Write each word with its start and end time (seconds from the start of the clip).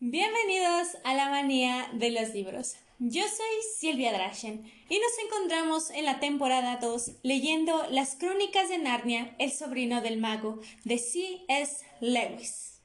Bienvenidos 0.00 0.96
a 1.02 1.12
la 1.12 1.28
manía 1.28 1.90
de 1.92 2.12
los 2.12 2.32
libros. 2.32 2.76
Yo 3.00 3.22
soy 3.22 3.62
Silvia 3.78 4.12
Drachen 4.12 4.64
y 4.88 4.96
nos 5.00 5.18
encontramos 5.24 5.90
en 5.90 6.04
la 6.04 6.20
temporada 6.20 6.76
2 6.76 7.18
leyendo 7.24 7.84
las 7.90 8.14
crónicas 8.14 8.68
de 8.68 8.78
Narnia, 8.78 9.34
el 9.40 9.50
sobrino 9.50 10.00
del 10.00 10.20
mago, 10.20 10.60
de 10.84 10.98
C.S. 10.98 11.84
Lewis. 12.00 12.80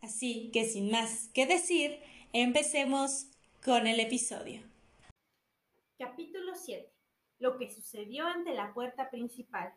Así 0.00 0.50
que 0.52 0.64
sin 0.64 0.90
más 0.90 1.28
que 1.28 1.46
decir, 1.46 2.00
empecemos 2.32 3.28
con 3.64 3.86
el 3.86 4.00
episodio. 4.00 4.60
Capítulo 5.96 6.56
7. 6.56 6.92
Lo 7.38 7.56
que 7.56 7.72
sucedió 7.72 8.26
ante 8.26 8.52
la 8.52 8.74
puerta 8.74 9.10
principal. 9.10 9.72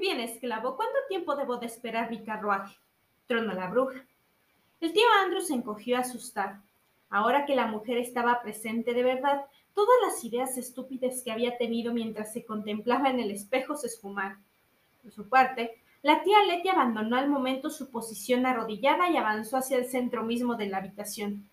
Bien, 0.00 0.20
esclavo, 0.20 0.74
¿cuánto 0.74 1.00
tiempo 1.10 1.36
debo 1.36 1.58
de 1.58 1.66
esperar 1.66 2.10
mi 2.10 2.24
carruaje? 2.24 2.74
Tronó 3.26 3.52
la 3.52 3.68
bruja. 3.68 4.06
El 4.80 4.92
tío 4.92 5.06
Andrew 5.22 5.40
se 5.40 5.54
encogió 5.54 5.98
asustado. 5.98 6.56
Ahora 7.08 7.46
que 7.46 7.54
la 7.54 7.66
mujer 7.66 7.98
estaba 7.98 8.42
presente 8.42 8.92
de 8.92 9.02
verdad, 9.02 9.46
todas 9.74 9.96
las 10.04 10.24
ideas 10.24 10.58
estúpidas 10.58 11.22
que 11.22 11.32
había 11.32 11.56
tenido 11.56 11.92
mientras 11.92 12.32
se 12.32 12.44
contemplaba 12.44 13.10
en 13.10 13.20
el 13.20 13.30
espejo 13.30 13.76
se 13.76 13.86
esfumaron. 13.86 14.38
Por 15.02 15.12
su 15.12 15.28
parte, 15.28 15.78
la 16.02 16.22
tía 16.22 16.42
Letty 16.44 16.68
abandonó 16.68 17.16
al 17.16 17.28
momento 17.28 17.70
su 17.70 17.90
posición 17.90 18.46
arrodillada 18.46 19.10
y 19.10 19.16
avanzó 19.16 19.56
hacia 19.56 19.78
el 19.78 19.86
centro 19.86 20.22
mismo 20.22 20.54
de 20.54 20.66
la 20.66 20.78
habitación. 20.78 21.48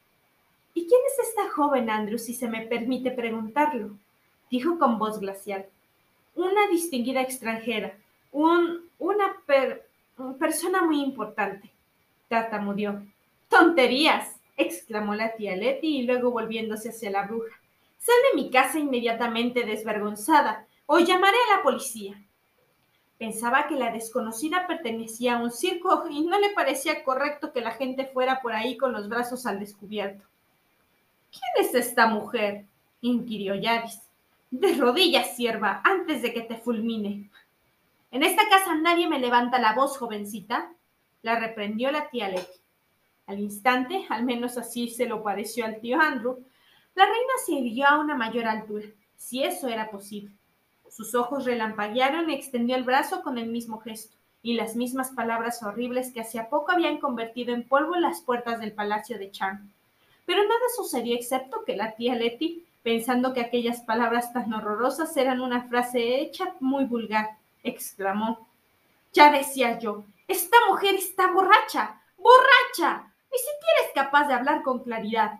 ¿Y 0.73 0.87
quién 0.87 1.01
es 1.07 1.27
esta 1.27 1.49
joven, 1.51 1.89
Andrew, 1.89 2.17
si 2.17 2.33
se 2.33 2.47
me 2.47 2.65
permite 2.65 3.11
preguntarlo? 3.11 3.91
dijo 4.49 4.77
con 4.77 4.99
voz 4.99 5.19
glacial. 5.19 5.65
Una 6.35 6.67
distinguida 6.67 7.21
extranjera, 7.21 7.97
un, 8.31 8.89
una 8.99 9.35
persona 10.39 10.83
muy 10.83 11.01
importante, 11.01 11.71
tartamudeó. 12.27 13.01
¡Tonterías! 13.53 14.35
exclamó 14.57 15.13
la 15.13 15.35
tía 15.35 15.55
Letty 15.55 15.99
y 15.99 16.03
luego 16.03 16.31
volviéndose 16.31 16.89
hacia 16.89 17.11
la 17.11 17.27
bruja. 17.27 17.55
Sal 17.99 18.15
de 18.31 18.41
mi 18.41 18.49
casa 18.49 18.79
inmediatamente 18.79 19.63
desvergonzada, 19.63 20.65
o 20.87 20.97
llamaré 20.97 21.37
a 21.37 21.57
la 21.57 21.63
policía. 21.63 22.19
Pensaba 23.19 23.67
que 23.67 23.75
la 23.75 23.91
desconocida 23.91 24.65
pertenecía 24.65 25.35
a 25.35 25.43
un 25.43 25.51
circo 25.51 26.05
y 26.09 26.21
no 26.21 26.39
le 26.39 26.49
parecía 26.49 27.03
correcto 27.03 27.53
que 27.53 27.61
la 27.61 27.71
gente 27.71 28.07
fuera 28.07 28.41
por 28.41 28.53
ahí 28.53 28.75
con 28.75 28.91
los 28.91 29.07
brazos 29.07 29.45
al 29.45 29.59
descubierto. 29.59 30.25
¿Quién 31.31 31.67
es 31.67 31.75
esta 31.75 32.07
mujer? 32.07 32.65
inquirió 33.01 33.53
Yadis. 33.53 34.01
De 34.49 34.73
rodillas, 34.73 35.35
sierva, 35.35 35.79
antes 35.83 36.23
de 36.23 36.33
que 36.33 36.41
te 36.41 36.57
fulmine. 36.57 37.29
En 38.09 38.23
esta 38.23 38.49
casa 38.49 38.73
nadie 38.73 39.07
me 39.07 39.19
levanta 39.19 39.59
la 39.59 39.73
voz, 39.73 39.99
jovencita, 39.99 40.73
la 41.21 41.39
reprendió 41.39 41.91
la 41.91 42.09
tía 42.09 42.29
Letty. 42.29 42.62
Al 43.25 43.39
instante, 43.39 44.05
al 44.09 44.23
menos 44.23 44.57
así 44.57 44.89
se 44.89 45.05
lo 45.05 45.23
pareció 45.23 45.65
al 45.65 45.79
tío 45.79 45.99
Andrew, 45.99 46.43
la 46.95 47.05
reina 47.05 47.33
se 47.45 47.53
irguió 47.53 47.87
a 47.87 47.99
una 47.99 48.15
mayor 48.15 48.45
altura, 48.45 48.87
si 49.17 49.43
eso 49.43 49.67
era 49.67 49.89
posible. 49.89 50.31
Sus 50.89 51.15
ojos 51.15 51.45
relampaguearon 51.45 52.29
y 52.29 52.33
extendió 52.35 52.75
el 52.75 52.83
brazo 52.83 53.23
con 53.23 53.37
el 53.37 53.47
mismo 53.47 53.79
gesto, 53.79 54.15
y 54.43 54.53
las 54.53 54.75
mismas 54.75 55.11
palabras 55.11 55.63
horribles 55.63 56.11
que 56.11 56.21
hacía 56.21 56.49
poco 56.49 56.71
habían 56.71 56.99
convertido 56.99 57.53
en 57.53 57.67
polvo 57.67 57.95
las 57.95 58.21
puertas 58.21 58.59
del 58.59 58.73
palacio 58.73 59.17
de 59.17 59.31
Charm. 59.31 59.71
Pero 60.25 60.43
nada 60.43 60.65
sucedió 60.75 61.15
excepto 61.15 61.63
que 61.65 61.75
la 61.75 61.95
tía 61.95 62.15
Letty, 62.15 62.63
pensando 62.83 63.33
que 63.33 63.41
aquellas 63.41 63.81
palabras 63.81 64.33
tan 64.33 64.53
horrorosas 64.53 65.15
eran 65.17 65.39
una 65.39 65.63
frase 65.67 66.19
hecha 66.19 66.53
muy 66.59 66.85
vulgar, 66.85 67.37
exclamó 67.63 68.47
Ya 69.13 69.31
decía 69.31 69.79
yo, 69.79 70.03
esta 70.27 70.57
mujer 70.69 70.95
está 70.95 71.31
borracha, 71.31 72.01
borracha. 72.17 73.12
Ni 73.33 73.39
siquiera 73.39 73.87
es 73.87 73.93
capaz 73.95 74.27
de 74.27 74.35
hablar 74.35 74.61
con 74.61 74.83
claridad. 74.83 75.39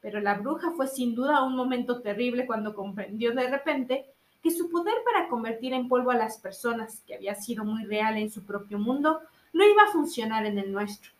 Pero 0.00 0.20
la 0.20 0.34
bruja 0.34 0.70
fue 0.76 0.86
sin 0.86 1.14
duda 1.14 1.42
un 1.42 1.56
momento 1.56 2.00
terrible 2.00 2.46
cuando 2.46 2.74
comprendió 2.74 3.34
de 3.34 3.50
repente 3.50 4.06
que 4.42 4.52
su 4.52 4.70
poder 4.70 4.94
para 5.04 5.28
convertir 5.28 5.72
en 5.72 5.88
polvo 5.88 6.10
a 6.12 6.16
las 6.16 6.38
personas, 6.38 7.02
que 7.06 7.14
había 7.14 7.34
sido 7.34 7.64
muy 7.64 7.84
real 7.84 8.18
en 8.18 8.30
su 8.30 8.44
propio 8.44 8.78
mundo, 8.78 9.20
no 9.52 9.66
iba 9.66 9.82
a 9.82 9.92
funcionar 9.92 10.46
en 10.46 10.58
el 10.58 10.70
nuestro. 10.70 11.10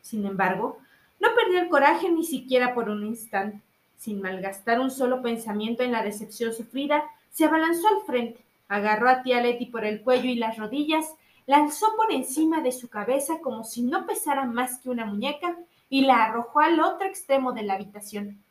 Sin 0.00 0.26
embargo, 0.26 0.78
no 1.20 1.28
perdió 1.34 1.60
el 1.60 1.68
coraje 1.68 2.10
ni 2.10 2.24
siquiera 2.24 2.74
por 2.74 2.88
un 2.88 3.06
instante. 3.06 3.60
Sin 3.98 4.20
malgastar 4.20 4.80
un 4.80 4.90
solo 4.90 5.22
pensamiento 5.22 5.84
en 5.84 5.92
la 5.92 6.02
decepción 6.02 6.52
sufrida, 6.52 7.04
se 7.30 7.44
abalanzó 7.44 7.86
al 7.88 8.02
frente, 8.04 8.42
agarró 8.68 9.08
a 9.08 9.22
tía 9.22 9.40
Letty 9.40 9.66
por 9.66 9.84
el 9.84 10.02
cuello 10.02 10.28
y 10.28 10.34
las 10.34 10.56
rodillas 10.56 11.14
lanzó 11.46 11.94
por 11.96 12.12
encima 12.12 12.60
de 12.60 12.72
su 12.72 12.88
cabeza 12.88 13.40
como 13.40 13.64
si 13.64 13.82
no 13.82 14.06
pesara 14.06 14.44
más 14.44 14.78
que 14.78 14.90
una 14.90 15.04
muñeca 15.04 15.56
y 15.88 16.02
la 16.02 16.24
arrojó 16.24 16.60
al 16.60 16.80
otro 16.80 17.06
extremo 17.06 17.52
de 17.52 17.62
la 17.62 17.74
habitación. 17.74 18.42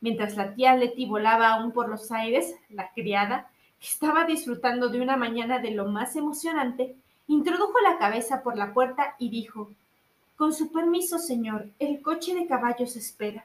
Mientras 0.00 0.36
la 0.36 0.54
tía 0.54 0.76
Letty 0.76 1.06
volaba 1.06 1.48
aún 1.48 1.72
por 1.72 1.88
los 1.88 2.10
aires, 2.10 2.54
la 2.70 2.90
criada, 2.92 3.50
que 3.78 3.86
estaba 3.86 4.24
disfrutando 4.24 4.88
de 4.88 5.00
una 5.00 5.16
mañana 5.16 5.58
de 5.58 5.72
lo 5.72 5.86
más 5.86 6.16
emocionante, 6.16 6.94
introdujo 7.26 7.74
la 7.80 7.98
cabeza 7.98 8.42
por 8.42 8.56
la 8.56 8.72
puerta 8.72 9.14
y 9.18 9.28
dijo 9.28 9.70
Con 10.36 10.54
su 10.54 10.72
permiso, 10.72 11.18
señor, 11.18 11.68
el 11.78 12.00
coche 12.00 12.34
de 12.34 12.46
caballos 12.46 12.96
espera. 12.96 13.44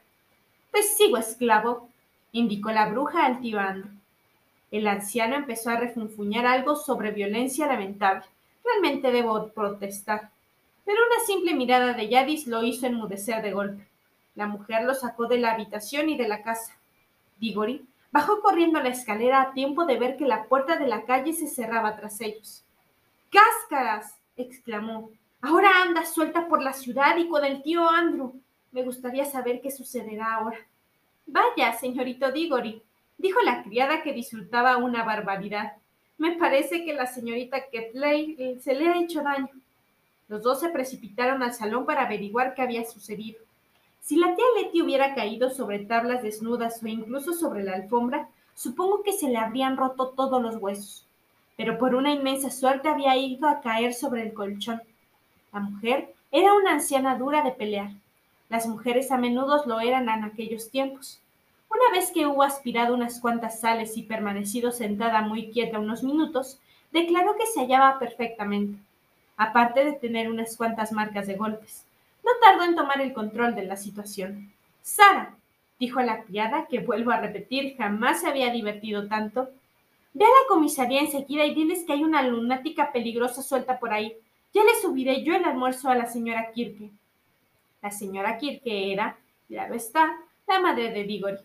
Pues 0.71 0.95
sigo, 0.95 1.17
esclavo, 1.17 1.89
indicó 2.31 2.71
la 2.71 2.87
bruja 2.87 3.25
al. 3.25 3.99
El 4.71 4.87
anciano 4.87 5.35
empezó 5.35 5.69
a 5.69 5.77
refunfuñar 5.77 6.45
algo 6.45 6.75
sobre 6.75 7.11
violencia 7.11 7.67
lamentable. 7.67 8.25
Realmente 8.65 9.11
debo 9.11 9.49
protestar. 9.49 10.31
Pero 10.83 10.99
una 11.05 11.25
simple 11.25 11.53
mirada 11.53 11.93
de 11.93 12.09
Yadis 12.09 12.47
lo 12.47 12.63
hizo 12.63 12.85
enmudecer 12.85 13.41
de 13.41 13.51
golpe. 13.51 13.87
La 14.35 14.47
mujer 14.47 14.83
lo 14.83 14.93
sacó 14.93 15.27
de 15.27 15.37
la 15.37 15.53
habitación 15.53 16.09
y 16.09 16.17
de 16.17 16.27
la 16.27 16.43
casa. 16.43 16.77
Digori 17.39 17.85
bajó 18.11 18.41
corriendo 18.41 18.81
la 18.81 18.89
escalera 18.89 19.41
a 19.41 19.53
tiempo 19.53 19.85
de 19.85 19.97
ver 19.97 20.17
que 20.17 20.25
la 20.25 20.45
puerta 20.45 20.77
de 20.77 20.87
la 20.87 21.03
calle 21.05 21.33
se 21.33 21.47
cerraba 21.47 21.95
tras 21.97 22.21
ellos. 22.21 22.63
¡Cáscaras! 23.29 24.15
exclamó. 24.37 25.09
Ahora 25.41 25.69
anda 25.83 26.05
suelta 26.05 26.47
por 26.47 26.61
la 26.61 26.73
ciudad 26.73 27.17
y 27.17 27.27
con 27.27 27.43
el 27.45 27.61
tío 27.61 27.89
Andrew. 27.89 28.33
Me 28.71 28.83
gustaría 28.83 29.25
saber 29.25 29.61
qué 29.61 29.71
sucederá 29.71 30.35
ahora. 30.35 30.59
Vaya, 31.27 31.73
señorito 31.73 32.31
Digori, 32.31 32.81
dijo 33.17 33.41
la 33.41 33.63
criada 33.63 34.01
que 34.03 34.13
disfrutaba 34.13 34.77
una 34.77 35.03
barbaridad. 35.03 35.73
Me 36.17 36.37
parece 36.37 36.85
que 36.85 36.93
la 36.93 37.05
señorita 37.05 37.65
Ketley 37.69 38.35
eh, 38.39 38.59
se 38.61 38.73
le 38.73 38.87
ha 38.87 38.99
hecho 39.01 39.21
daño. 39.21 39.49
Los 40.27 40.41
dos 40.41 40.59
se 40.59 40.69
precipitaron 40.69 41.43
al 41.43 41.53
salón 41.53 41.85
para 41.85 42.03
averiguar 42.03 42.55
qué 42.55 42.61
había 42.61 42.85
sucedido. 42.85 43.39
Si 44.01 44.17
la 44.17 44.35
tía 44.35 44.45
Letty 44.57 44.81
hubiera 44.81 45.13
caído 45.13 45.49
sobre 45.49 45.79
tablas 45.79 46.23
desnudas 46.23 46.81
o 46.81 46.87
incluso 46.87 47.33
sobre 47.33 47.63
la 47.63 47.73
alfombra, 47.73 48.29
supongo 48.53 49.03
que 49.03 49.13
se 49.13 49.29
le 49.29 49.37
habrían 49.37 49.77
roto 49.77 50.09
todos 50.09 50.41
los 50.41 50.57
huesos. 50.57 51.05
Pero 51.57 51.77
por 51.77 51.95
una 51.95 52.11
inmensa 52.11 52.49
suerte 52.49 52.87
había 52.87 53.17
ido 53.17 53.47
a 53.47 53.61
caer 53.61 53.93
sobre 53.93 54.21
el 54.21 54.33
colchón. 54.33 54.81
La 55.51 55.59
mujer 55.59 56.13
era 56.31 56.53
una 56.53 56.73
anciana 56.73 57.17
dura 57.17 57.41
de 57.41 57.51
pelear. 57.51 57.91
Las 58.49 58.67
mujeres 58.67 59.11
a 59.11 59.17
menudo 59.17 59.63
lo 59.65 59.79
eran 59.79 60.07
en 60.09 60.23
aquellos 60.23 60.69
tiempos. 60.69 61.19
Una 61.75 61.99
vez 61.99 62.09
que 62.11 62.25
hubo 62.25 62.43
aspirado 62.43 62.93
unas 62.93 63.19
cuantas 63.19 63.59
sales 63.59 63.97
y 63.97 64.03
permanecido 64.03 64.71
sentada 64.71 65.21
muy 65.21 65.51
quieta 65.51 65.77
unos 65.77 66.03
minutos, 66.03 66.57
declaró 66.93 67.35
que 67.35 67.45
se 67.47 67.59
hallaba 67.59 67.99
perfectamente, 67.99 68.79
aparte 69.35 69.83
de 69.83 69.91
tener 69.91 70.31
unas 70.31 70.55
cuantas 70.55 70.93
marcas 70.93 71.27
de 71.27 71.35
golpes. 71.35 71.85
No 72.23 72.31
tardó 72.41 72.63
en 72.63 72.75
tomar 72.75 73.01
el 73.01 73.11
control 73.11 73.55
de 73.55 73.65
la 73.65 73.75
situación. 73.75 74.53
Sara, 74.81 75.35
dijo 75.77 75.99
la 76.01 76.23
criada, 76.23 76.67
que 76.69 76.79
vuelvo 76.79 77.11
a 77.11 77.19
repetir, 77.19 77.75
jamás 77.75 78.21
se 78.21 78.27
había 78.27 78.51
divertido 78.51 79.09
tanto. 79.09 79.49
Ve 80.13 80.23
a 80.23 80.29
la 80.29 80.47
comisaría 80.47 81.01
enseguida 81.01 81.45
y 81.45 81.53
diles 81.53 81.83
que 81.85 81.91
hay 81.91 82.05
una 82.05 82.21
lunática 82.21 82.93
peligrosa 82.93 83.41
suelta 83.41 83.79
por 83.79 83.91
ahí. 83.91 84.15
Ya 84.53 84.63
le 84.63 84.75
subiré 84.81 85.23
yo 85.23 85.35
el 85.35 85.43
almuerzo 85.43 85.89
a 85.89 85.95
la 85.95 86.05
señora 86.05 86.51
Kirke. 86.53 86.89
La 87.81 87.91
señora 87.91 88.37
Kirke 88.37 88.93
era, 88.93 89.17
claro 89.49 89.75
está, 89.75 90.17
la 90.47 90.61
madre 90.61 90.91
de 90.91 91.03
Digori. 91.03 91.37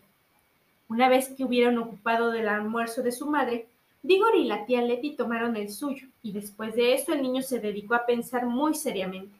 Una 0.91 1.07
vez 1.07 1.29
que 1.29 1.45
hubieron 1.45 1.77
ocupado 1.77 2.31
del 2.31 2.49
almuerzo 2.49 3.01
de 3.01 3.13
su 3.13 3.25
madre, 3.25 3.65
Digor 4.03 4.35
y 4.35 4.43
la 4.43 4.65
tía 4.65 4.81
Letty 4.81 5.15
tomaron 5.15 5.55
el 5.55 5.71
suyo, 5.71 6.05
y 6.21 6.33
después 6.33 6.75
de 6.75 6.93
eso 6.93 7.13
el 7.13 7.21
niño 7.21 7.41
se 7.43 7.61
dedicó 7.61 7.95
a 7.95 8.05
pensar 8.05 8.45
muy 8.45 8.75
seriamente. 8.75 9.33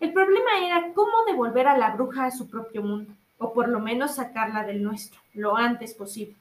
El 0.00 0.12
problema 0.12 0.58
era 0.60 0.92
cómo 0.92 1.12
devolver 1.28 1.68
a 1.68 1.78
la 1.78 1.90
bruja 1.90 2.24
a 2.24 2.30
su 2.32 2.50
propio 2.50 2.82
mundo, 2.82 3.12
o 3.38 3.52
por 3.52 3.68
lo 3.68 3.78
menos 3.78 4.16
sacarla 4.16 4.64
del 4.64 4.82
nuestro, 4.82 5.20
lo 5.34 5.56
antes 5.56 5.94
posible. 5.94 6.34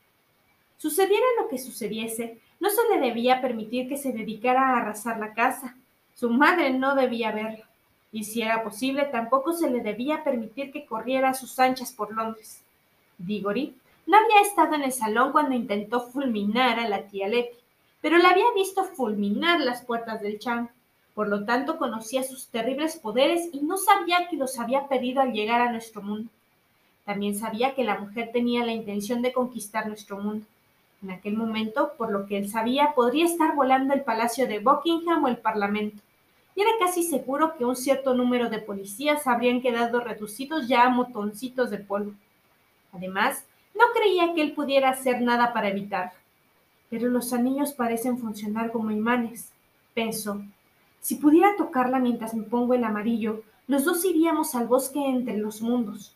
Sucediera 0.80 1.28
lo 1.40 1.48
que 1.48 1.60
sucediese, 1.60 2.40
no 2.60 2.72
se 2.72 2.82
le 2.90 3.00
debía 3.00 3.42
permitir 3.42 3.88
que 3.88 3.98
se 3.98 4.12
dedicara 4.12 4.70
a 4.70 4.78
arrasar 4.78 5.20
la 5.20 5.36
casa. 5.36 5.76
Su 6.16 6.32
madre 6.32 6.72
no 6.72 6.96
debía 6.96 7.32
verla, 7.32 7.70
y 8.12 8.24
si 8.24 8.42
era 8.42 8.64
posible, 8.64 9.06
tampoco 9.06 9.54
se 9.54 9.70
le 9.70 9.82
debía 9.82 10.24
permitir 10.24 10.72
que 10.72 10.88
corriera 10.88 11.30
a 11.30 11.36
sus 11.36 11.60
anchas 11.60 11.94
por 11.94 12.12
Londres. 12.12 12.64
Diggory 13.20 13.76
no 14.10 14.18
había 14.18 14.42
estado 14.42 14.74
en 14.74 14.82
el 14.82 14.92
salón 14.92 15.32
cuando 15.32 15.54
intentó 15.54 16.02
fulminar 16.02 16.80
a 16.80 16.90
la 16.90 17.04
tía 17.04 17.28
Letty, 17.28 17.56
pero 18.02 18.18
la 18.18 18.32
había 18.32 18.52
visto 18.56 18.84
fulminar 18.84 19.60
las 19.60 19.86
puertas 19.86 20.20
del 20.20 20.40
chan. 20.40 20.72
Por 21.14 21.28
lo 21.28 21.46
tanto, 21.46 21.78
conocía 21.78 22.24
sus 22.24 22.48
terribles 22.48 22.98
poderes 22.98 23.50
y 23.54 23.60
no 23.60 23.78
sabía 23.78 24.28
que 24.28 24.36
los 24.36 24.58
había 24.58 24.88
perdido 24.88 25.22
al 25.22 25.32
llegar 25.32 25.62
a 25.62 25.72
nuestro 25.72 26.02
mundo. 26.02 26.28
También 27.06 27.38
sabía 27.38 27.76
que 27.76 27.84
la 27.84 28.00
mujer 28.00 28.32
tenía 28.34 28.66
la 28.66 28.72
intención 28.72 29.22
de 29.22 29.32
conquistar 29.32 29.86
nuestro 29.86 30.18
mundo. 30.18 30.44
En 31.04 31.12
aquel 31.12 31.38
momento, 31.38 31.94
por 31.96 32.12
lo 32.12 32.26
que 32.26 32.40
él 32.40 32.50
sabía, 32.50 32.94
podría 32.96 33.26
estar 33.26 33.54
volando 33.54 33.94
el 33.94 34.02
palacio 34.02 34.48
de 34.48 34.58
Buckingham 34.58 35.24
o 35.24 35.28
el 35.28 35.38
Parlamento. 35.38 36.02
Y 36.56 36.62
era 36.62 36.72
casi 36.80 37.04
seguro 37.04 37.56
que 37.56 37.64
un 37.64 37.76
cierto 37.76 38.16
número 38.16 38.50
de 38.50 38.58
policías 38.58 39.28
habrían 39.28 39.62
quedado 39.62 40.00
reducidos 40.00 40.68
ya 40.68 40.86
a 40.86 40.90
motoncitos 40.90 41.70
de 41.70 41.78
polvo. 41.78 42.14
Además, 42.92 43.46
no 43.76 43.86
creía 43.94 44.34
que 44.34 44.42
él 44.42 44.54
pudiera 44.54 44.90
hacer 44.90 45.22
nada 45.22 45.54
para 45.54 45.70
evitarlo. 45.70 46.12
Pero 46.90 47.10
los 47.10 47.34
anillos 47.34 47.74
parecen 47.74 48.18
funcionar 48.18 48.72
como 48.72 48.92
imanes, 48.92 49.52
pensó. 49.94 50.42
Si 51.02 51.16
pudiera 51.16 51.56
tocarla 51.56 52.00
mientras 52.00 52.34
me 52.34 52.44
pongo 52.44 52.74
el 52.74 52.84
amarillo, 52.84 53.44
los 53.68 53.86
dos 53.86 54.04
iríamos 54.06 54.56
al 54.56 54.68
bosque 54.68 55.00
entre 55.00 55.38
los 55.38 55.62
mundos. 55.62 56.16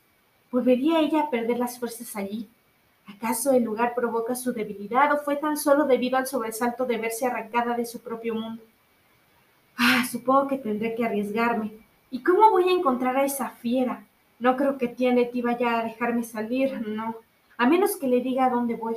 ¿Volvería 0.51 0.99
ella 0.99 1.21
a 1.21 1.29
perder 1.29 1.59
las 1.59 1.79
fuerzas 1.79 2.15
allí? 2.15 2.47
¿Acaso 3.07 3.51
el 3.51 3.63
lugar 3.63 3.93
provoca 3.95 4.35
su 4.35 4.53
debilidad 4.53 5.11
o 5.13 5.17
fue 5.17 5.35
tan 5.35 5.57
solo 5.57 5.85
debido 5.85 6.17
al 6.17 6.27
sobresalto 6.27 6.85
de 6.85 6.97
verse 6.97 7.25
arrancada 7.25 7.75
de 7.75 7.85
su 7.85 7.99
propio 7.99 8.35
mundo? 8.35 8.63
Ah, 9.77 10.05
supongo 10.09 10.47
que 10.47 10.57
tendré 10.57 10.95
que 10.95 11.05
arriesgarme. 11.05 11.71
¿Y 12.11 12.21
cómo 12.23 12.51
voy 12.51 12.69
a 12.69 12.73
encontrar 12.73 13.17
a 13.17 13.25
esa 13.25 13.49
fiera? 13.49 14.05
No 14.39 14.55
creo 14.55 14.77
que 14.77 14.87
tía 14.87 15.13
Leti 15.13 15.41
vaya 15.41 15.79
a 15.79 15.83
dejarme 15.83 16.23
salir, 16.23 16.87
no. 16.87 17.15
A 17.57 17.67
menos 17.67 17.95
que 17.97 18.07
le 18.07 18.21
diga 18.21 18.45
a 18.45 18.49
dónde 18.49 18.75
voy. 18.75 18.95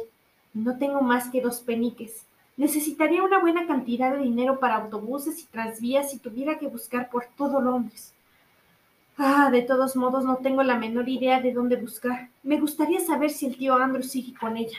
No 0.55 0.79
tengo 0.79 1.03
más 1.03 1.29
que 1.31 1.41
dos 1.41 1.61
peniques. 1.61 2.27
Necesitaría 2.57 3.23
una 3.23 3.39
buena 3.39 3.67
cantidad 3.67 4.13
de 4.13 4.23
dinero 4.23 4.59
para 4.59 4.77
autobuses 4.77 5.43
y 5.43 5.47
transvías 5.47 6.11
si 6.11 6.19
tuviera 6.19 6.59
que 6.59 6.69
buscar 6.69 7.11
por 7.11 7.27
todo 7.37 7.61
Londres. 7.61 8.15
Ah, 9.19 9.51
de 9.51 9.63
todos 9.63 9.97
modos 9.97 10.25
no 10.25 10.37
tengo 10.37 10.63
la 10.63 10.77
menor 10.77 11.09
idea 11.09 11.41
de 11.41 11.53
dónde 11.53 11.77
buscar. 11.77 12.29
Me 12.43 12.59
gustaría 12.59 13.01
saber 13.01 13.31
si 13.31 13.47
el 13.47 13.57
tío 13.57 13.75
Andrew 13.75 14.03
sigue 14.03 14.35
con 14.39 14.57
ella. 14.57 14.79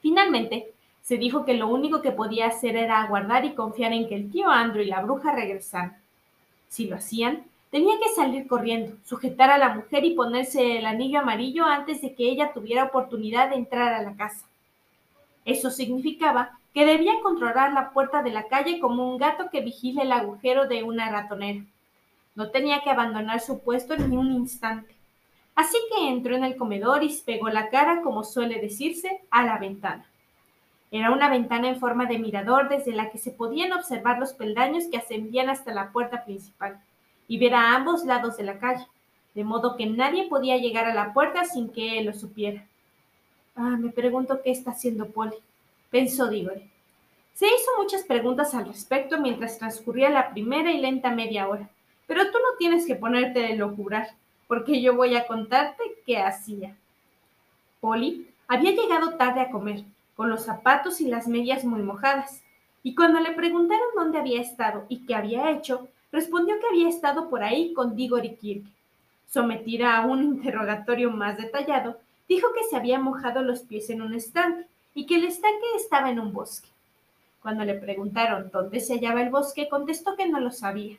Finalmente, 0.00 0.72
se 1.02 1.16
dijo 1.16 1.44
que 1.44 1.54
lo 1.54 1.68
único 1.68 2.02
que 2.02 2.12
podía 2.12 2.46
hacer 2.46 2.76
era 2.76 3.02
aguardar 3.02 3.44
y 3.44 3.54
confiar 3.54 3.92
en 3.92 4.08
que 4.08 4.14
el 4.14 4.30
tío 4.30 4.48
Andrew 4.50 4.82
y 4.82 4.88
la 4.88 5.02
bruja 5.02 5.32
regresaran. 5.32 5.96
Si 6.68 6.86
lo 6.86 6.96
hacían, 6.96 7.44
tenía 7.70 7.98
que 7.98 8.14
salir 8.14 8.46
corriendo, 8.46 8.96
sujetar 9.04 9.50
a 9.50 9.58
la 9.58 9.74
mujer 9.74 10.04
y 10.04 10.14
ponerse 10.14 10.78
el 10.78 10.86
anillo 10.86 11.20
amarillo 11.20 11.64
antes 11.64 12.00
de 12.00 12.14
que 12.14 12.24
ella 12.24 12.52
tuviera 12.52 12.84
oportunidad 12.84 13.50
de 13.50 13.56
entrar 13.56 13.92
a 13.92 14.02
la 14.02 14.14
casa. 14.14 14.46
Eso 15.44 15.70
significaba 15.70 16.58
que 16.74 16.86
debía 16.86 17.20
controlar 17.22 17.72
la 17.72 17.90
puerta 17.90 18.22
de 18.22 18.30
la 18.30 18.48
calle 18.48 18.80
como 18.80 19.08
un 19.08 19.18
gato 19.18 19.50
que 19.50 19.60
vigila 19.60 20.02
el 20.02 20.12
agujero 20.12 20.66
de 20.66 20.82
una 20.82 21.10
ratonera. 21.10 21.64
No 22.34 22.50
tenía 22.50 22.82
que 22.82 22.90
abandonar 22.90 23.40
su 23.40 23.60
puesto 23.60 23.96
ni 23.96 24.16
un 24.16 24.32
instante. 24.32 24.94
Así 25.54 25.76
que 25.90 26.08
entró 26.08 26.36
en 26.36 26.44
el 26.44 26.56
comedor 26.56 27.02
y 27.02 27.12
pegó 27.24 27.48
la 27.48 27.68
cara, 27.68 28.02
como 28.02 28.22
suele 28.22 28.60
decirse, 28.60 29.22
a 29.30 29.42
la 29.42 29.58
ventana. 29.58 30.04
Era 30.90 31.10
una 31.10 31.28
ventana 31.28 31.68
en 31.68 31.80
forma 31.80 32.06
de 32.06 32.18
mirador 32.18 32.68
desde 32.68 32.92
la 32.92 33.10
que 33.10 33.18
se 33.18 33.32
podían 33.32 33.72
observar 33.72 34.18
los 34.18 34.32
peldaños 34.34 34.84
que 34.90 34.98
ascendían 34.98 35.50
hasta 35.50 35.74
la 35.74 35.90
puerta 35.90 36.24
principal 36.24 36.80
y 37.28 37.38
ver 37.38 37.54
a 37.54 37.76
ambos 37.76 38.04
lados 38.04 38.36
de 38.36 38.42
la 38.42 38.58
calle, 38.58 38.86
de 39.34 39.44
modo 39.44 39.76
que 39.76 39.86
nadie 39.86 40.26
podía 40.28 40.56
llegar 40.56 40.86
a 40.86 40.94
la 40.94 41.12
puerta 41.12 41.44
sin 41.44 41.68
que 41.68 41.98
él 41.98 42.06
lo 42.06 42.14
supiera. 42.14 42.64
Ah, 43.54 43.76
me 43.78 43.90
pregunto 43.90 44.40
qué 44.42 44.50
está 44.50 44.72
haciendo 44.72 45.06
Polly, 45.06 45.36
pensó 45.90 46.28
Diggory. 46.28 46.68
Se 47.34 47.46
hizo 47.46 47.70
muchas 47.76 48.02
preguntas 48.02 48.54
al 48.54 48.66
respecto 48.66 49.20
mientras 49.20 49.58
transcurría 49.58 50.10
la 50.10 50.30
primera 50.30 50.72
y 50.72 50.80
lenta 50.80 51.10
media 51.10 51.48
hora, 51.48 51.68
pero 52.06 52.24
tú 52.32 52.38
no 52.38 52.56
tienes 52.58 52.86
que 52.86 52.96
ponerte 52.96 53.40
de 53.40 53.54
locurar, 53.54 54.08
porque 54.48 54.80
yo 54.80 54.96
voy 54.96 55.14
a 55.14 55.26
contarte 55.26 55.84
qué 56.04 56.18
hacía. 56.18 56.74
Polly 57.80 58.28
había 58.48 58.72
llegado 58.72 59.16
tarde 59.16 59.40
a 59.40 59.50
comer, 59.50 59.84
con 60.16 60.30
los 60.30 60.46
zapatos 60.46 61.00
y 61.00 61.06
las 61.06 61.28
medias 61.28 61.64
muy 61.64 61.82
mojadas, 61.82 62.42
y 62.82 62.94
cuando 62.94 63.20
le 63.20 63.32
preguntaron 63.32 63.86
dónde 63.94 64.18
había 64.18 64.40
estado 64.40 64.86
y 64.88 65.04
qué 65.06 65.14
había 65.14 65.50
hecho, 65.50 65.88
respondió 66.12 66.58
que 66.58 66.66
había 66.66 66.88
estado 66.88 67.28
por 67.28 67.42
ahí 67.42 67.72
con 67.72 67.94
Diggory 67.96 68.36
Kirk. 68.36 68.64
Sometida 69.26 69.96
a 69.96 70.06
un 70.06 70.22
interrogatorio 70.22 71.10
más 71.10 71.36
detallado, 71.36 71.98
dijo 72.28 72.48
que 72.54 72.64
se 72.64 72.76
había 72.76 72.98
mojado 72.98 73.42
los 73.42 73.60
pies 73.60 73.90
en 73.90 74.02
un 74.02 74.14
estanque 74.14 74.66
y 74.94 75.06
que 75.06 75.16
el 75.16 75.24
estanque 75.24 75.66
estaba 75.76 76.10
en 76.10 76.20
un 76.20 76.32
bosque. 76.32 76.68
Cuando 77.42 77.64
le 77.64 77.74
preguntaron 77.74 78.50
dónde 78.52 78.80
se 78.80 78.94
hallaba 78.94 79.22
el 79.22 79.30
bosque, 79.30 79.68
contestó 79.68 80.16
que 80.16 80.28
no 80.28 80.40
lo 80.40 80.50
sabía. 80.50 80.96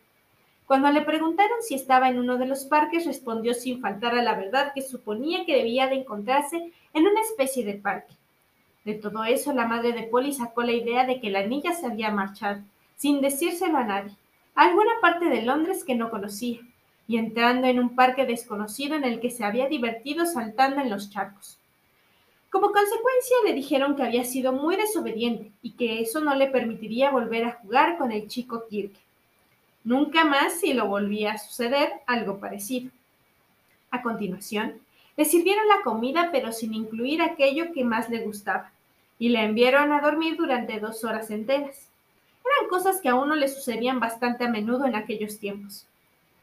Cuando 0.65 0.91
le 0.91 1.01
preguntaron 1.01 1.61
si 1.61 1.73
estaba 1.73 2.09
en 2.09 2.19
uno 2.19 2.37
de 2.37 2.45
los 2.45 2.65
parques, 2.65 3.05
respondió 3.05 3.55
sin 3.55 3.81
faltar 3.81 4.15
a 4.15 4.21
la 4.21 4.35
verdad 4.35 4.71
que 4.73 4.83
suponía 4.83 5.43
que 5.45 5.55
debía 5.55 5.87
de 5.87 5.95
encontrarse 5.95 6.71
en 6.93 7.07
una 7.07 7.21
especie 7.21 7.65
de 7.65 7.73
parque. 7.73 8.13
De 8.85 8.93
todo 8.93 9.23
eso, 9.23 9.51
la 9.51 9.67
madre 9.67 9.93
de 9.93 10.03
Polly 10.03 10.31
sacó 10.31 10.61
la 10.61 10.71
idea 10.71 11.05
de 11.05 11.19
que 11.19 11.31
la 11.31 11.45
niña 11.45 11.73
se 11.73 11.87
había 11.87 12.11
marchado, 12.11 12.61
sin 12.95 13.19
decírselo 13.19 13.77
a 13.77 13.83
nadie, 13.83 14.15
alguna 14.63 14.91
parte 15.01 15.25
de 15.25 15.43
Londres 15.43 15.85
que 15.85 15.95
no 15.95 16.09
conocía, 16.09 16.59
y 17.07 17.17
entrando 17.17 17.67
en 17.67 17.79
un 17.79 17.95
parque 17.95 18.25
desconocido 18.25 18.95
en 18.95 19.05
el 19.05 19.21
que 19.21 19.31
se 19.31 19.45
había 19.45 19.67
divertido 19.67 20.25
saltando 20.25 20.81
en 20.81 20.89
los 20.89 21.09
charcos. 21.09 21.57
Como 22.49 22.71
consecuencia 22.71 23.37
le 23.45 23.53
dijeron 23.53 23.95
que 23.95 24.03
había 24.03 24.25
sido 24.25 24.51
muy 24.51 24.75
desobediente 24.75 25.51
y 25.61 25.71
que 25.71 26.01
eso 26.01 26.19
no 26.19 26.35
le 26.35 26.47
permitiría 26.47 27.09
volver 27.09 27.45
a 27.45 27.53
jugar 27.53 27.97
con 27.97 28.11
el 28.11 28.27
chico 28.27 28.65
Kirk. 28.69 28.91
Nunca 29.85 30.25
más 30.25 30.59
si 30.59 30.73
lo 30.73 30.87
volvía 30.87 31.33
a 31.33 31.37
suceder 31.37 31.93
algo 32.05 32.39
parecido. 32.39 32.91
A 33.91 34.01
continuación, 34.01 34.81
le 35.15 35.25
sirvieron 35.25 35.67
la 35.67 35.83
comida 35.83 36.29
pero 36.31 36.51
sin 36.51 36.73
incluir 36.73 37.21
aquello 37.21 37.71
que 37.71 37.85
más 37.85 38.09
le 38.09 38.19
gustaba, 38.19 38.71
y 39.17 39.29
le 39.29 39.41
enviaron 39.43 39.93
a 39.93 40.01
dormir 40.01 40.35
durante 40.35 40.79
dos 40.79 41.03
horas 41.05 41.31
enteras. 41.31 41.88
Eran 42.43 42.69
cosas 42.69 43.01
que 43.01 43.09
a 43.09 43.15
uno 43.15 43.35
le 43.35 43.47
sucedían 43.47 43.99
bastante 43.99 44.45
a 44.45 44.49
menudo 44.49 44.85
en 44.85 44.95
aquellos 44.95 45.39
tiempos. 45.39 45.85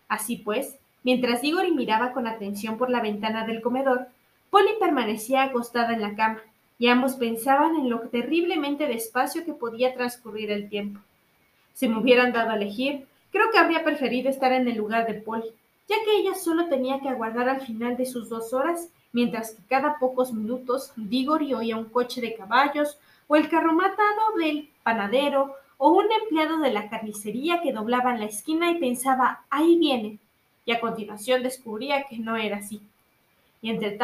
Así 0.08 0.36
pues, 0.36 0.76
mientras 1.02 1.42
Igor 1.42 1.70
miraba 1.74 2.12
con 2.12 2.26
atención 2.26 2.78
por 2.78 2.90
la 2.90 3.00
ventana 3.00 3.46
del 3.46 3.62
comedor, 3.62 4.08
Polly 4.50 4.70
permanecía 4.78 5.42
acostada 5.42 5.92
en 5.92 6.00
la 6.00 6.14
cama, 6.14 6.40
y 6.78 6.88
ambos 6.88 7.14
pensaban 7.14 7.74
en 7.76 7.90
lo 7.90 8.00
terriblemente 8.08 8.86
despacio 8.86 9.44
que 9.44 9.52
podía 9.52 9.94
transcurrir 9.94 10.50
el 10.50 10.68
tiempo. 10.68 11.00
Si 11.72 11.88
me 11.88 11.98
hubieran 11.98 12.32
dado 12.32 12.50
a 12.50 12.56
elegir, 12.56 13.06
creo 13.32 13.50
que 13.50 13.58
habría 13.58 13.84
preferido 13.84 14.30
estar 14.30 14.52
en 14.52 14.68
el 14.68 14.76
lugar 14.76 15.06
de 15.06 15.14
Polly, 15.14 15.52
ya 15.88 15.96
que 16.04 16.16
ella 16.16 16.34
solo 16.34 16.68
tenía 16.68 17.00
que 17.00 17.08
aguardar 17.08 17.48
al 17.48 17.60
final 17.60 17.96
de 17.96 18.06
sus 18.06 18.28
dos 18.28 18.52
horas, 18.52 18.88
mientras 19.12 19.52
que 19.52 19.62
cada 19.68 19.98
pocos 19.98 20.32
minutos 20.32 20.92
Diggory 20.96 21.54
oía 21.54 21.76
un 21.76 21.86
coche 21.86 22.20
de 22.20 22.34
caballos, 22.34 22.98
o 23.28 23.36
el 23.36 23.48
carromatado 23.48 24.36
del 24.38 24.68
panadero, 24.82 25.56
o 25.78 25.90
un 25.90 26.06
empleado 26.10 26.58
de 26.58 26.72
la 26.72 26.88
carnicería 26.88 27.60
que 27.62 27.72
doblaba 27.72 28.12
en 28.12 28.20
la 28.20 28.26
esquina 28.26 28.70
y 28.70 28.78
pensaba, 28.78 29.44
ahí 29.50 29.78
viene, 29.78 30.18
y 30.64 30.72
a 30.72 30.80
continuación 30.80 31.42
descubría 31.42 32.04
que 32.04 32.18
no 32.18 32.36
era 32.36 32.58
así. 32.58 32.80
Y 33.62 33.70
entre, 33.70 33.98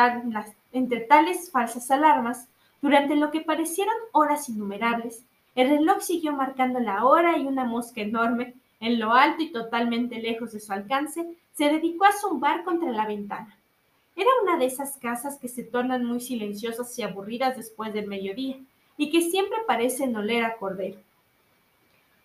entre 0.72 1.00
tales 1.00 1.50
falsas 1.50 1.90
alarmas, 1.90 2.48
durante 2.80 3.16
lo 3.16 3.30
que 3.30 3.40
parecieron 3.40 3.94
horas 4.12 4.48
innumerables, 4.48 5.24
el 5.54 5.68
reloj 5.68 6.00
siguió 6.00 6.32
marcando 6.32 6.80
la 6.80 7.04
hora 7.04 7.36
y 7.38 7.46
una 7.46 7.64
mosca 7.64 8.00
enorme, 8.00 8.54
en 8.80 8.98
lo 8.98 9.12
alto 9.12 9.42
y 9.42 9.52
totalmente 9.52 10.18
lejos 10.20 10.52
de 10.52 10.60
su 10.60 10.72
alcance, 10.72 11.36
se 11.52 11.64
dedicó 11.70 12.06
a 12.06 12.12
zumbar 12.12 12.64
contra 12.64 12.90
la 12.90 13.06
ventana. 13.06 13.56
Era 14.16 14.30
una 14.42 14.58
de 14.58 14.66
esas 14.66 14.96
casas 14.98 15.38
que 15.38 15.48
se 15.48 15.62
tornan 15.62 16.04
muy 16.04 16.20
silenciosas 16.20 16.98
y 16.98 17.02
aburridas 17.02 17.56
después 17.56 17.92
del 17.92 18.08
mediodía, 18.08 18.56
y 18.96 19.10
que 19.10 19.22
siempre 19.22 19.58
parecen 19.66 20.16
oler 20.16 20.44
a 20.44 20.56
cordero. 20.56 20.98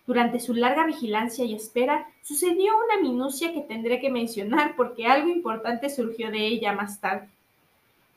Durante 0.08 0.40
su 0.40 0.54
larga 0.54 0.86
vigilancia 0.86 1.44
y 1.44 1.54
espera, 1.54 2.08
sucedió 2.22 2.72
una 2.78 2.98
minucia 3.06 3.52
que 3.52 3.60
tendré 3.60 4.00
que 4.00 4.08
mencionar 4.08 4.74
porque 4.74 5.06
algo 5.06 5.28
importante 5.28 5.90
surgió 5.90 6.30
de 6.30 6.46
ella 6.46 6.72
más 6.72 6.98
tarde. 6.98 7.28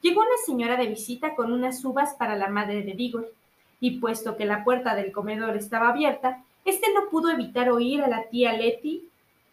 Llegó 0.02 0.22
una 0.22 0.38
señora 0.46 0.78
de 0.78 0.88
visita 0.88 1.36
con 1.36 1.52
unas 1.52 1.84
uvas 1.84 2.14
para 2.14 2.38
la 2.38 2.48
madre 2.48 2.84
de 2.84 2.94
Digor, 2.94 3.34
y 3.82 4.00
puesto 4.00 4.38
que 4.38 4.46
la 4.46 4.64
puerta 4.64 4.96
del 4.96 5.12
comedor 5.12 5.58
estaba 5.58 5.90
abierta, 5.90 6.42
éste 6.64 6.88
no 6.94 7.10
pudo 7.10 7.30
evitar 7.30 7.70
oír 7.70 8.02
a 8.02 8.08
la 8.08 8.24
tía 8.30 8.54
Letty 8.54 9.10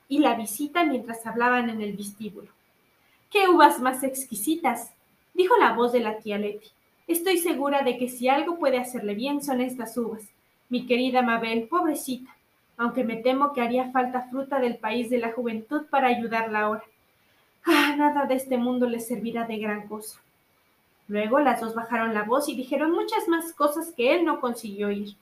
y 0.09 0.21
la 0.21 0.37
visita 0.37 0.85
mientras 0.85 1.27
hablaban 1.27 1.69
en 1.71 1.83
el 1.83 1.97
vestíbulo. 1.97 2.53
¡Qué 3.33 3.49
uvas 3.49 3.81
más 3.81 4.05
exquisitas! 4.05 4.93
dijo 5.35 5.57
la 5.57 5.73
voz 5.73 5.91
de 5.91 5.99
la 5.99 6.19
tía 6.19 6.39
Letty. 6.39 6.69
Estoy 7.09 7.39
segura 7.39 7.83
de 7.83 7.99
que 7.99 8.09
si 8.09 8.29
algo 8.29 8.61
puede 8.61 8.79
hacerle 8.79 9.17
bien 9.17 9.43
son 9.43 9.61
estas 9.61 9.97
uvas 9.97 10.23
mi 10.69 10.87
querida 10.87 11.23
Mabel, 11.23 11.69
pobrecita, 11.69 12.35
aunque 12.77 13.05
me 13.05 13.17
temo 13.17 13.53
que 13.53 13.61
haría 13.61 13.91
falta 13.91 14.29
fruta 14.31 14.61
del 14.61 14.77
país 14.77 15.11
de 15.11 15.19
la 15.19 15.33
juventud 15.33 15.87
para 15.91 16.09
ayudarla 16.09 16.61
ahora. 16.61 16.85
Ah, 17.67 17.95
nada 17.97 18.27
de 18.27 18.35
este 18.35 18.57
mundo 18.57 18.89
le 18.89 19.01
servirá 19.01 19.45
de 19.45 19.59
gran 19.59 19.89
cosa. 19.89 20.21
Luego 21.09 21.41
las 21.41 21.61
dos 21.61 21.75
bajaron 21.75 22.15
la 22.15 22.23
voz 22.23 22.49
y 22.49 22.55
dijeron 22.55 22.93
muchas 22.93 23.29
más 23.29 23.53
cosas 23.55 23.93
que 23.97 24.15
él 24.15 24.25
no 24.25 24.41
consiguió 24.41 24.89
oír. 24.89 25.17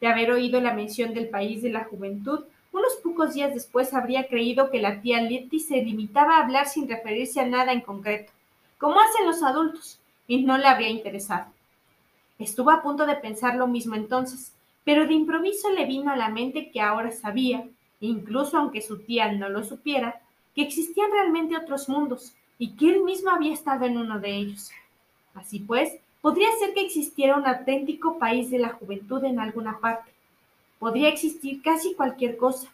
De 0.00 0.06
haber 0.06 0.30
oído 0.30 0.60
la 0.60 0.74
mención 0.74 1.12
del 1.12 1.28
país 1.28 1.62
de 1.62 1.70
la 1.70 1.84
juventud, 1.84 2.44
unos 2.72 2.94
pocos 3.02 3.34
días 3.34 3.54
después 3.54 3.94
habría 3.94 4.26
creído 4.26 4.70
que 4.70 4.80
la 4.80 5.00
tía 5.00 5.20
Letty 5.20 5.60
se 5.60 5.82
limitaba 5.82 6.36
a 6.36 6.42
hablar 6.42 6.66
sin 6.66 6.88
referirse 6.88 7.40
a 7.40 7.46
nada 7.46 7.72
en 7.72 7.80
concreto, 7.80 8.32
como 8.78 8.98
hacen 9.00 9.26
los 9.26 9.42
adultos, 9.42 10.00
y 10.26 10.42
no 10.42 10.58
le 10.58 10.66
habría 10.66 10.88
interesado. 10.88 11.46
Estuvo 12.38 12.70
a 12.70 12.82
punto 12.82 13.06
de 13.06 13.14
pensar 13.14 13.54
lo 13.54 13.68
mismo 13.68 13.94
entonces, 13.94 14.52
pero 14.84 15.06
de 15.06 15.14
improviso 15.14 15.70
le 15.70 15.86
vino 15.86 16.10
a 16.10 16.16
la 16.16 16.28
mente 16.28 16.70
que 16.70 16.80
ahora 16.80 17.10
sabía, 17.10 17.66
incluso 18.00 18.58
aunque 18.58 18.82
su 18.82 18.98
tía 18.98 19.32
no 19.32 19.48
lo 19.48 19.64
supiera, 19.64 20.20
que 20.54 20.62
existían 20.62 21.10
realmente 21.10 21.56
otros 21.56 21.88
mundos 21.88 22.34
y 22.58 22.76
que 22.76 22.90
él 22.90 23.02
mismo 23.02 23.30
había 23.30 23.52
estado 23.52 23.86
en 23.86 23.98
uno 23.98 24.20
de 24.20 24.36
ellos. 24.36 24.70
Así 25.34 25.58
pues, 25.58 25.92
podría 26.20 26.48
ser 26.58 26.74
que 26.74 26.84
existiera 26.84 27.36
un 27.36 27.46
auténtico 27.46 28.18
país 28.18 28.50
de 28.50 28.58
la 28.58 28.70
juventud 28.70 29.24
en 29.24 29.40
alguna 29.40 29.78
parte, 29.80 30.14
Podría 30.84 31.08
existir 31.08 31.62
casi 31.62 31.94
cualquier 31.94 32.36
cosa. 32.36 32.68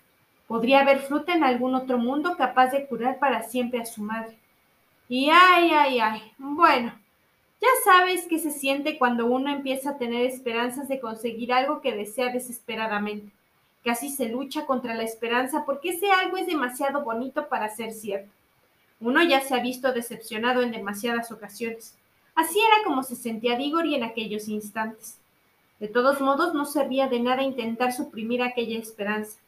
Podría 0.48 0.80
haber 0.80 0.98
fruta 0.98 1.32
en 1.32 1.44
algún 1.44 1.76
otro 1.76 1.96
mundo 1.96 2.36
capaz 2.36 2.72
de 2.72 2.86
curar 2.86 3.20
para 3.20 3.44
siempre 3.44 3.80
a 3.80 3.86
su 3.86 4.02
madre. 4.02 4.36
Y 5.08 5.30
ay, 5.30 5.70
ay, 5.70 6.00
ay. 6.00 6.32
Bueno, 6.36 6.92
ya 7.60 7.68
sabes 7.84 8.26
qué 8.26 8.38
se 8.38 8.50
siente 8.50 8.98
cuando 8.98 9.26
uno 9.26 9.50
empieza 9.50 9.90
a 9.90 9.98
tener 9.98 10.24
esperanzas 10.24 10.88
de 10.88 11.00
conseguir 11.00 11.52
algo 11.52 11.80
que 11.80 11.94
desea 11.94 12.32
desesperadamente. 12.32 13.30
Casi 13.84 14.08
se 14.10 14.28
lucha 14.28 14.66
contra 14.66 14.94
la 14.94 15.02
esperanza 15.02 15.64
porque 15.66 15.90
ese 15.90 16.10
algo 16.10 16.36
es 16.36 16.46
demasiado 16.46 17.02
bonito 17.02 17.48
para 17.48 17.68
ser 17.68 17.92
cierto. 17.92 18.30
Uno 19.00 19.22
ya 19.22 19.40
se 19.40 19.54
ha 19.54 19.60
visto 19.60 19.92
decepcionado 19.92 20.62
en 20.62 20.72
demasiadas 20.72 21.32
ocasiones. 21.32 21.94
Así 22.34 22.58
era 22.58 22.84
como 22.84 23.02
se 23.02 23.16
sentía 23.16 23.56
Diggory 23.56 23.94
en 23.94 24.04
aquellos 24.04 24.48
instantes. 24.48 25.18
De 25.78 25.88
todos 25.88 26.20
modos, 26.20 26.54
no 26.54 26.66
servía 26.66 27.08
de 27.08 27.20
nada 27.20 27.42
intentar 27.42 27.92
suprimir 27.92 28.42
aquella 28.42 28.78
esperanza, 28.78 29.38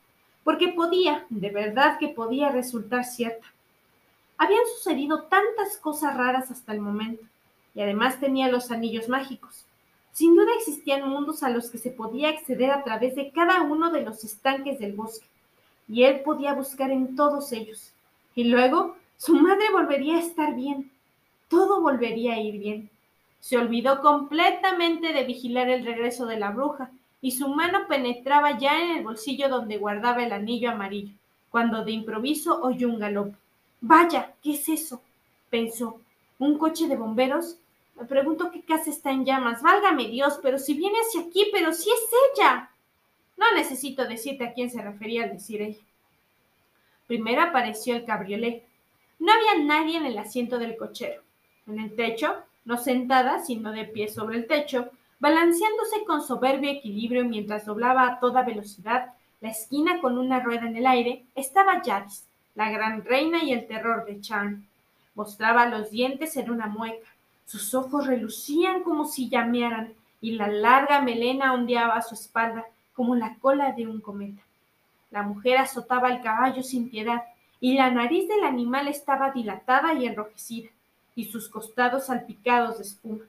porque 0.45 0.69
podía, 0.69 1.27
de 1.29 1.51
verdad 1.51 1.99
que 1.99 2.09
podía 2.09 2.49
resultar 2.49 3.05
cierta. 3.05 3.47
Habían 4.39 4.67
sucedido 4.77 5.25
tantas 5.25 5.77
cosas 5.77 6.17
raras 6.17 6.51
hasta 6.51 6.73
el 6.73 6.81
momento, 6.81 7.23
y 7.75 7.81
además 7.81 8.21
tenía 8.21 8.49
los 8.49 8.71
anillos 8.71 9.09
mágicos. 9.09 9.65
Sin 10.13 10.37
duda 10.37 10.51
existían 10.59 11.09
mundos 11.09 11.43
a 11.43 11.51
los 11.51 11.71
que 11.71 11.79
se 11.79 11.91
podía 11.91 12.29
acceder 12.29 12.71
a 12.71 12.85
través 12.85 13.15
de 13.15 13.31
cada 13.31 13.63
uno 13.63 13.91
de 13.91 14.03
los 14.03 14.25
estanques 14.25 14.79
del 14.79 14.93
bosque, 14.93 15.27
y 15.89 16.05
él 16.05 16.21
podía 16.21 16.55
buscar 16.55 16.91
en 16.91 17.17
todos 17.17 17.53
ellos. 17.53 17.93
Y 18.35 18.45
luego 18.45 18.97
su 19.17 19.35
madre 19.35 19.71
volvería 19.73 20.17
a 20.17 20.21
estar 20.21 20.55
bien, 20.55 20.91
todo 21.49 21.81
volvería 21.81 22.35
a 22.35 22.41
ir 22.41 22.59
bien. 22.59 22.91
Se 23.41 23.57
olvidó 23.59 24.01
completamente 24.01 25.13
de 25.13 25.25
vigilar 25.25 25.69
el 25.69 25.85
regreso 25.85 26.27
de 26.27 26.39
la 26.39 26.51
bruja, 26.51 26.91
y 27.21 27.33
su 27.33 27.49
mano 27.49 27.87
penetraba 27.89 28.59
ya 28.59 28.83
en 28.83 28.97
el 28.99 29.05
bolsillo 29.05 29.49
donde 29.49 29.79
guardaba 29.79 30.25
el 30.25 30.33
anillo 30.33 30.71
amarillo, 30.71 31.15
cuando 31.51 31.85
de 31.85 31.93
improviso 31.93 32.61
oyó 32.63 32.89
un 32.89 32.99
galope. 32.99 33.37
Vaya, 33.81 34.35
¿qué 34.43 34.53
es 34.53 34.69
eso? 34.69 35.03
pensó. 35.51 36.01
¿Un 36.39 36.59
coche 36.59 36.89
de 36.89 36.97
bomberos? 36.97 37.57
Me 37.97 38.05
pregunto 38.07 38.51
qué 38.51 38.63
casa 38.63 38.91
está 38.91 39.11
en 39.11 39.25
llamas. 39.25 39.63
Válgame 39.63 40.09
Dios, 40.09 40.39
pero 40.43 40.59
si 40.59 40.75
viene 40.75 40.99
hacia 40.99 41.23
aquí, 41.23 41.49
pero 41.53 41.73
si 41.73 41.91
es 41.91 42.11
ella. 42.35 42.71
No 43.37 43.53
necesito 43.55 44.07
decirte 44.07 44.45
a 44.45 44.53
quién 44.53 44.71
se 44.71 44.83
refería 44.83 45.25
al 45.25 45.33
decir 45.33 45.63
ella. 45.63 45.81
Primero 47.07 47.43
apareció 47.43 47.97
el 47.97 48.05
cabriolé. 48.05 48.65
No 49.19 49.33
había 49.33 49.65
nadie 49.65 49.99
en 49.99 50.07
el 50.07 50.19
asiento 50.19 50.59
del 50.59 50.77
cochero. 50.77 51.23
En 51.67 51.79
el 51.79 51.95
techo 51.95 52.35
no 52.65 52.77
sentada, 52.79 53.41
sino 53.41 53.73
de 53.73 53.85
pie 53.85 54.09
sobre 54.09 54.37
el 54.37 54.47
techo, 54.47 54.91
balanceándose 55.19 56.05
con 56.07 56.23
soberbio 56.23 56.71
equilibrio 56.71 57.25
mientras 57.25 57.67
doblaba 57.67 58.07
a 58.07 58.21
toda 58.21 58.43
velocidad 58.43 59.13
la 59.41 59.51
esquina 59.51 60.01
con 60.01 60.19
una 60.19 60.39
rueda 60.39 60.69
en 60.69 60.77
el 60.77 60.87
aire, 60.87 61.25
estaba 61.35 61.83
Yaris, 61.83 62.25
la 62.55 62.71
gran 62.71 63.05
reina 63.05 63.43
y 63.43 63.53
el 63.53 63.67
terror 63.67 64.07
de 64.07 64.21
Charm. 64.21 64.65
Mostraba 65.17 65.67
los 65.67 65.91
dientes 65.91 66.37
en 66.37 66.49
una 66.49 66.69
mueca, 66.69 67.09
sus 67.45 67.75
ojos 67.75 68.07
relucían 68.07 68.83
como 68.83 69.05
si 69.07 69.29
llamearan, 69.29 69.95
y 70.21 70.33
la 70.33 70.49
larga 70.49 71.01
melena 71.01 71.53
ondeaba 71.53 71.95
a 71.95 72.03
su 72.03 72.15
espalda 72.15 72.65
como 72.95 73.17
la 73.17 73.37
cola 73.41 73.73
de 73.73 73.87
un 73.87 74.01
cometa. 74.01 74.43
La 75.11 75.23
mujer 75.23 75.59
azotaba 75.59 76.09
al 76.09 76.23
caballo 76.23 76.63
sin 76.63 76.91
piedad, 76.91 77.25
y 77.61 77.75
la 77.75 77.91
nariz 77.91 78.29
del 78.29 78.45
animal 78.45 78.89
estaba 78.89 79.31
dilatada 79.31 79.95
y 79.95 80.07
enrojecida 80.07 80.71
y 81.15 81.27
sus 81.27 81.49
costados 81.49 82.07
salpicados 82.07 82.79
de 82.79 82.85
espuma. 82.85 83.25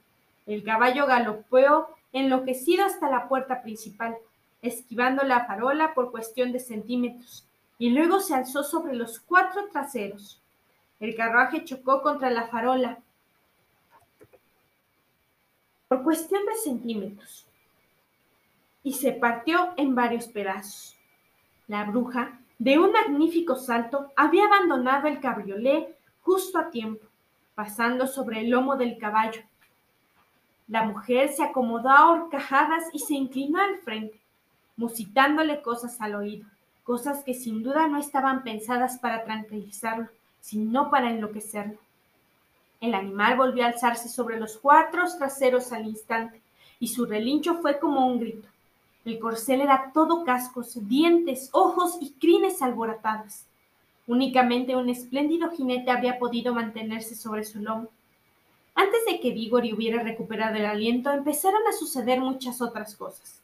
El 0.46 0.62
caballo 0.62 1.06
galopeó 1.06 1.88
enloquecido 2.12 2.84
hasta 2.84 3.10
la 3.10 3.28
puerta 3.28 3.62
principal, 3.62 4.16
esquivando 4.62 5.24
la 5.24 5.44
farola 5.46 5.94
por 5.94 6.10
cuestión 6.10 6.52
de 6.52 6.60
centímetros, 6.60 7.44
y 7.78 7.90
luego 7.90 8.20
se 8.20 8.34
alzó 8.34 8.62
sobre 8.62 8.94
los 8.94 9.20
cuatro 9.20 9.68
traseros. 9.70 10.40
El 11.00 11.16
carruaje 11.16 11.64
chocó 11.64 12.02
contra 12.02 12.30
la 12.30 12.46
farola 12.46 12.98
por 15.94 16.02
cuestión 16.02 16.44
de 16.44 16.56
centímetros 16.56 17.46
y 18.82 18.94
se 18.94 19.12
partió 19.12 19.74
en 19.76 19.94
varios 19.94 20.26
pedazos. 20.26 20.96
La 21.68 21.84
bruja, 21.84 22.40
de 22.58 22.80
un 22.80 22.90
magnífico 22.90 23.54
salto, 23.54 24.10
había 24.16 24.46
abandonado 24.46 25.06
el 25.06 25.20
cabriolé 25.20 25.94
justo 26.22 26.58
a 26.58 26.70
tiempo 26.70 27.06
pasando 27.54 28.08
sobre 28.08 28.40
el 28.40 28.50
lomo 28.50 28.74
del 28.74 28.98
caballo. 28.98 29.42
La 30.66 30.82
mujer 30.82 31.28
se 31.28 31.44
acomodó 31.44 31.90
a 31.90 32.10
horcajadas 32.10 32.82
y 32.92 32.98
se 32.98 33.14
inclinó 33.14 33.60
al 33.60 33.78
frente, 33.78 34.18
musitándole 34.76 35.62
cosas 35.62 36.00
al 36.00 36.16
oído, 36.16 36.44
cosas 36.82 37.22
que 37.22 37.34
sin 37.34 37.62
duda 37.62 37.86
no 37.86 37.98
estaban 37.98 38.42
pensadas 38.42 38.98
para 38.98 39.22
tranquilizarlo, 39.22 40.08
sino 40.40 40.90
para 40.90 41.10
enloquecerlo. 41.10 41.78
El 42.84 42.92
animal 42.94 43.38
volvió 43.38 43.64
a 43.64 43.68
alzarse 43.68 44.10
sobre 44.10 44.38
los 44.38 44.58
cuatro 44.58 45.04
traseros 45.16 45.72
al 45.72 45.86
instante, 45.86 46.42
y 46.78 46.88
su 46.88 47.06
relincho 47.06 47.62
fue 47.62 47.78
como 47.78 48.06
un 48.06 48.20
grito. 48.20 48.46
El 49.06 49.18
corcel 49.18 49.62
era 49.62 49.90
todo 49.94 50.22
cascos, 50.22 50.86
dientes, 50.86 51.48
ojos 51.52 51.96
y 52.02 52.12
crines 52.12 52.60
alborotadas. 52.60 53.46
Únicamente 54.06 54.76
un 54.76 54.90
espléndido 54.90 55.50
jinete 55.50 55.90
habría 55.90 56.18
podido 56.18 56.52
mantenerse 56.52 57.14
sobre 57.14 57.44
su 57.44 57.58
lomo. 57.60 57.88
Antes 58.74 59.06
de 59.06 59.18
que 59.18 59.32
Vigori 59.32 59.72
hubiera 59.72 60.02
recuperado 60.02 60.56
el 60.56 60.66
aliento, 60.66 61.10
empezaron 61.10 61.66
a 61.66 61.72
suceder 61.72 62.20
muchas 62.20 62.60
otras 62.60 62.94
cosas. 62.96 63.40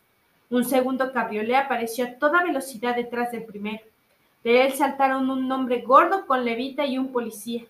Un 0.51 0.67
segundo 0.67 1.15
cabriolé 1.15 1.57
apareció 1.57 2.05
a 2.05 2.13
toda 2.19 2.45
velocidad 2.45 2.95
detrás 2.95 3.33
del 3.33 3.45
primero. 3.45 3.85
De 4.45 4.67
él 4.67 4.75
saltaron 4.75 5.31
un 5.31 5.51
hombre 5.51 5.81
gordo 5.81 6.27
con 6.27 6.45
levita 6.45 6.85
y 6.85 6.99
un 6.99 7.11
policía. 7.11 7.65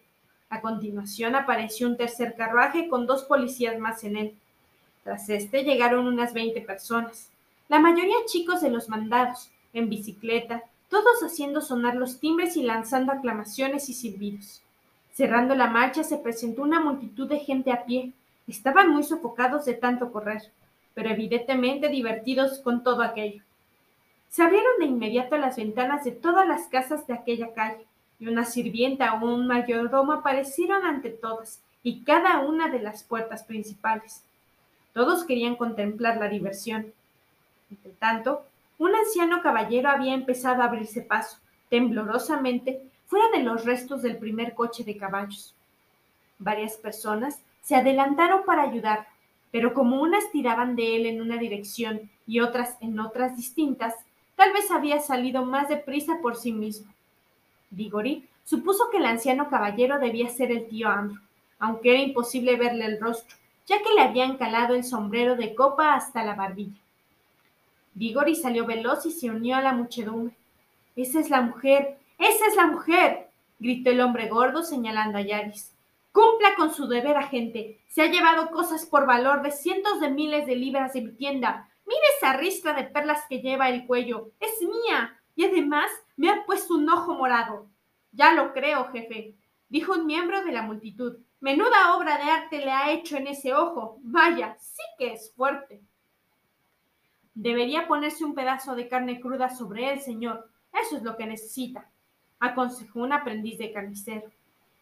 A 0.50 0.60
continuación 0.60 1.36
apareció 1.36 1.86
un 1.86 1.96
tercer 1.96 2.34
carruaje 2.34 2.88
con 2.88 3.06
dos 3.06 3.22
policías 3.22 3.78
más 3.78 4.02
en 4.02 4.16
él. 4.16 4.34
Tras 5.04 5.28
este 5.30 5.62
llegaron 5.62 6.06
unas 6.06 6.34
veinte 6.34 6.60
personas, 6.60 7.30
la 7.68 7.78
mayoría 7.78 8.16
chicos 8.26 8.60
de 8.60 8.68
los 8.68 8.88
mandados, 8.88 9.48
en 9.72 9.88
bicicleta, 9.88 10.64
todos 10.88 11.22
haciendo 11.22 11.60
sonar 11.60 11.94
los 11.94 12.18
timbres 12.18 12.56
y 12.56 12.64
lanzando 12.64 13.12
aclamaciones 13.12 13.88
y 13.88 13.94
silbidos. 13.94 14.60
Cerrando 15.12 15.54
la 15.54 15.68
marcha 15.68 16.02
se 16.02 16.18
presentó 16.18 16.62
una 16.62 16.80
multitud 16.80 17.28
de 17.28 17.38
gente 17.38 17.70
a 17.70 17.84
pie. 17.84 18.12
Estaban 18.48 18.90
muy 18.90 19.04
sofocados 19.04 19.64
de 19.66 19.74
tanto 19.74 20.10
correr, 20.10 20.42
pero 20.94 21.10
evidentemente 21.10 21.88
divertidos 21.88 22.58
con 22.58 22.82
todo 22.82 23.02
aquello. 23.02 23.44
Se 24.28 24.42
abrieron 24.42 24.72
de 24.80 24.86
inmediato 24.86 25.36
las 25.36 25.56
ventanas 25.56 26.04
de 26.04 26.12
todas 26.12 26.48
las 26.48 26.66
casas 26.66 27.06
de 27.06 27.14
aquella 27.14 27.54
calle, 27.54 27.86
y 28.20 28.28
una 28.28 28.44
sirvienta 28.44 29.14
o 29.14 29.24
un 29.24 29.46
mayordomo 29.46 30.12
aparecieron 30.12 30.84
ante 30.84 31.10
todas 31.10 31.60
y 31.82 32.02
cada 32.04 32.40
una 32.40 32.68
de 32.68 32.80
las 32.80 33.02
puertas 33.02 33.42
principales. 33.42 34.22
Todos 34.92 35.24
querían 35.24 35.56
contemplar 35.56 36.18
la 36.18 36.28
diversión. 36.28 36.92
Entre 37.70 37.92
tanto, 37.92 38.44
un 38.78 38.94
anciano 38.94 39.40
caballero 39.42 39.88
había 39.88 40.14
empezado 40.14 40.62
a 40.62 40.66
abrirse 40.66 41.00
paso, 41.00 41.38
temblorosamente, 41.70 42.82
fuera 43.06 43.26
de 43.30 43.42
los 43.42 43.64
restos 43.64 44.02
del 44.02 44.18
primer 44.18 44.54
coche 44.54 44.84
de 44.84 44.96
caballos. 44.96 45.54
Varias 46.38 46.76
personas 46.76 47.40
se 47.62 47.76
adelantaron 47.76 48.44
para 48.44 48.62
ayudar, 48.62 49.06
pero 49.50 49.74
como 49.74 50.00
unas 50.00 50.30
tiraban 50.30 50.76
de 50.76 50.96
él 50.96 51.06
en 51.06 51.20
una 51.20 51.36
dirección 51.36 52.10
y 52.26 52.40
otras 52.40 52.76
en 52.80 52.98
otras 53.00 53.36
distintas, 53.36 53.94
tal 54.36 54.52
vez 54.52 54.70
había 54.70 55.00
salido 55.00 55.44
más 55.44 55.68
deprisa 55.68 56.18
por 56.22 56.36
sí 56.36 56.52
mismo. 56.52 56.92
Diggory 57.70 58.28
supuso 58.44 58.90
que 58.90 58.98
el 58.98 59.06
anciano 59.06 59.48
caballero 59.48 59.98
debía 59.98 60.28
ser 60.28 60.50
el 60.50 60.68
tío 60.68 60.88
Andrew, 60.88 61.20
aunque 61.58 61.90
era 61.90 62.02
imposible 62.02 62.56
verle 62.56 62.84
el 62.84 63.00
rostro, 63.00 63.36
ya 63.66 63.80
que 63.82 63.94
le 63.94 64.02
habían 64.02 64.36
calado 64.36 64.74
el 64.74 64.84
sombrero 64.84 65.36
de 65.36 65.54
copa 65.54 65.94
hasta 65.94 66.24
la 66.24 66.34
barbilla. 66.34 66.80
Vigori 67.94 68.34
salió 68.34 68.66
veloz 68.66 69.06
y 69.06 69.10
se 69.10 69.30
unió 69.30 69.56
a 69.56 69.60
la 69.60 69.72
muchedumbre. 69.72 70.34
Esa 70.96 71.20
es 71.20 71.30
la 71.30 71.40
mujer, 71.42 71.98
esa 72.18 72.46
es 72.46 72.56
la 72.56 72.66
mujer, 72.66 73.28
gritó 73.58 73.90
el 73.90 74.00
hombre 74.00 74.28
gordo 74.28 74.62
señalando 74.62 75.18
a 75.18 75.22
Yaris. 75.22 75.72
Cumpla 76.12 76.54
con 76.56 76.74
su 76.74 76.88
deber, 76.88 77.16
agente. 77.16 77.78
Se 77.88 78.02
ha 78.02 78.06
llevado 78.06 78.50
cosas 78.50 78.84
por 78.84 79.06
valor 79.06 79.42
de 79.42 79.52
cientos 79.52 80.00
de 80.00 80.10
miles 80.10 80.46
de 80.46 80.56
libras 80.56 80.92
de 80.92 81.02
mi 81.02 81.12
tienda. 81.12 81.68
Mire 81.86 82.00
esa 82.16 82.32
ristra 82.32 82.72
de 82.72 82.84
perlas 82.84 83.24
que 83.28 83.40
lleva 83.40 83.68
el 83.68 83.86
cuello. 83.86 84.30
Es 84.40 84.60
mía. 84.60 85.16
y 85.36 85.44
además 85.44 85.90
me 86.20 86.28
ha 86.28 86.44
puesto 86.44 86.74
un 86.74 86.86
ojo 86.86 87.14
morado. 87.14 87.70
Ya 88.12 88.34
lo 88.34 88.52
creo, 88.52 88.90
jefe, 88.90 89.36
dijo 89.70 89.94
un 89.94 90.04
miembro 90.04 90.44
de 90.44 90.52
la 90.52 90.60
multitud. 90.60 91.16
Menuda 91.40 91.96
obra 91.96 92.18
de 92.18 92.24
arte 92.24 92.58
le 92.58 92.70
ha 92.70 92.92
hecho 92.92 93.16
en 93.16 93.26
ese 93.26 93.54
ojo. 93.54 93.96
Vaya, 94.02 94.54
sí 94.60 94.82
que 94.98 95.14
es 95.14 95.32
fuerte. 95.32 95.80
Debería 97.32 97.88
ponerse 97.88 98.22
un 98.26 98.34
pedazo 98.34 98.74
de 98.74 98.86
carne 98.86 99.18
cruda 99.18 99.48
sobre 99.48 99.94
él, 99.94 100.00
señor. 100.00 100.46
Eso 100.74 100.98
es 100.98 101.02
lo 101.02 101.16
que 101.16 101.24
necesita, 101.24 101.90
aconsejó 102.38 103.00
un 103.00 103.14
aprendiz 103.14 103.56
de 103.56 103.72
carnicero. 103.72 104.30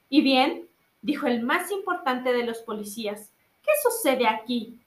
¿Y 0.09 0.23
bien? 0.23 0.69
dijo 1.03 1.29
el 1.29 1.45
más 1.45 1.71
importante 1.71 2.33
de 2.33 2.43
los 2.43 2.59
policías. 2.63 3.33
¿Qué 3.63 3.71
sucede 3.81 4.27
aquí? 4.27 4.81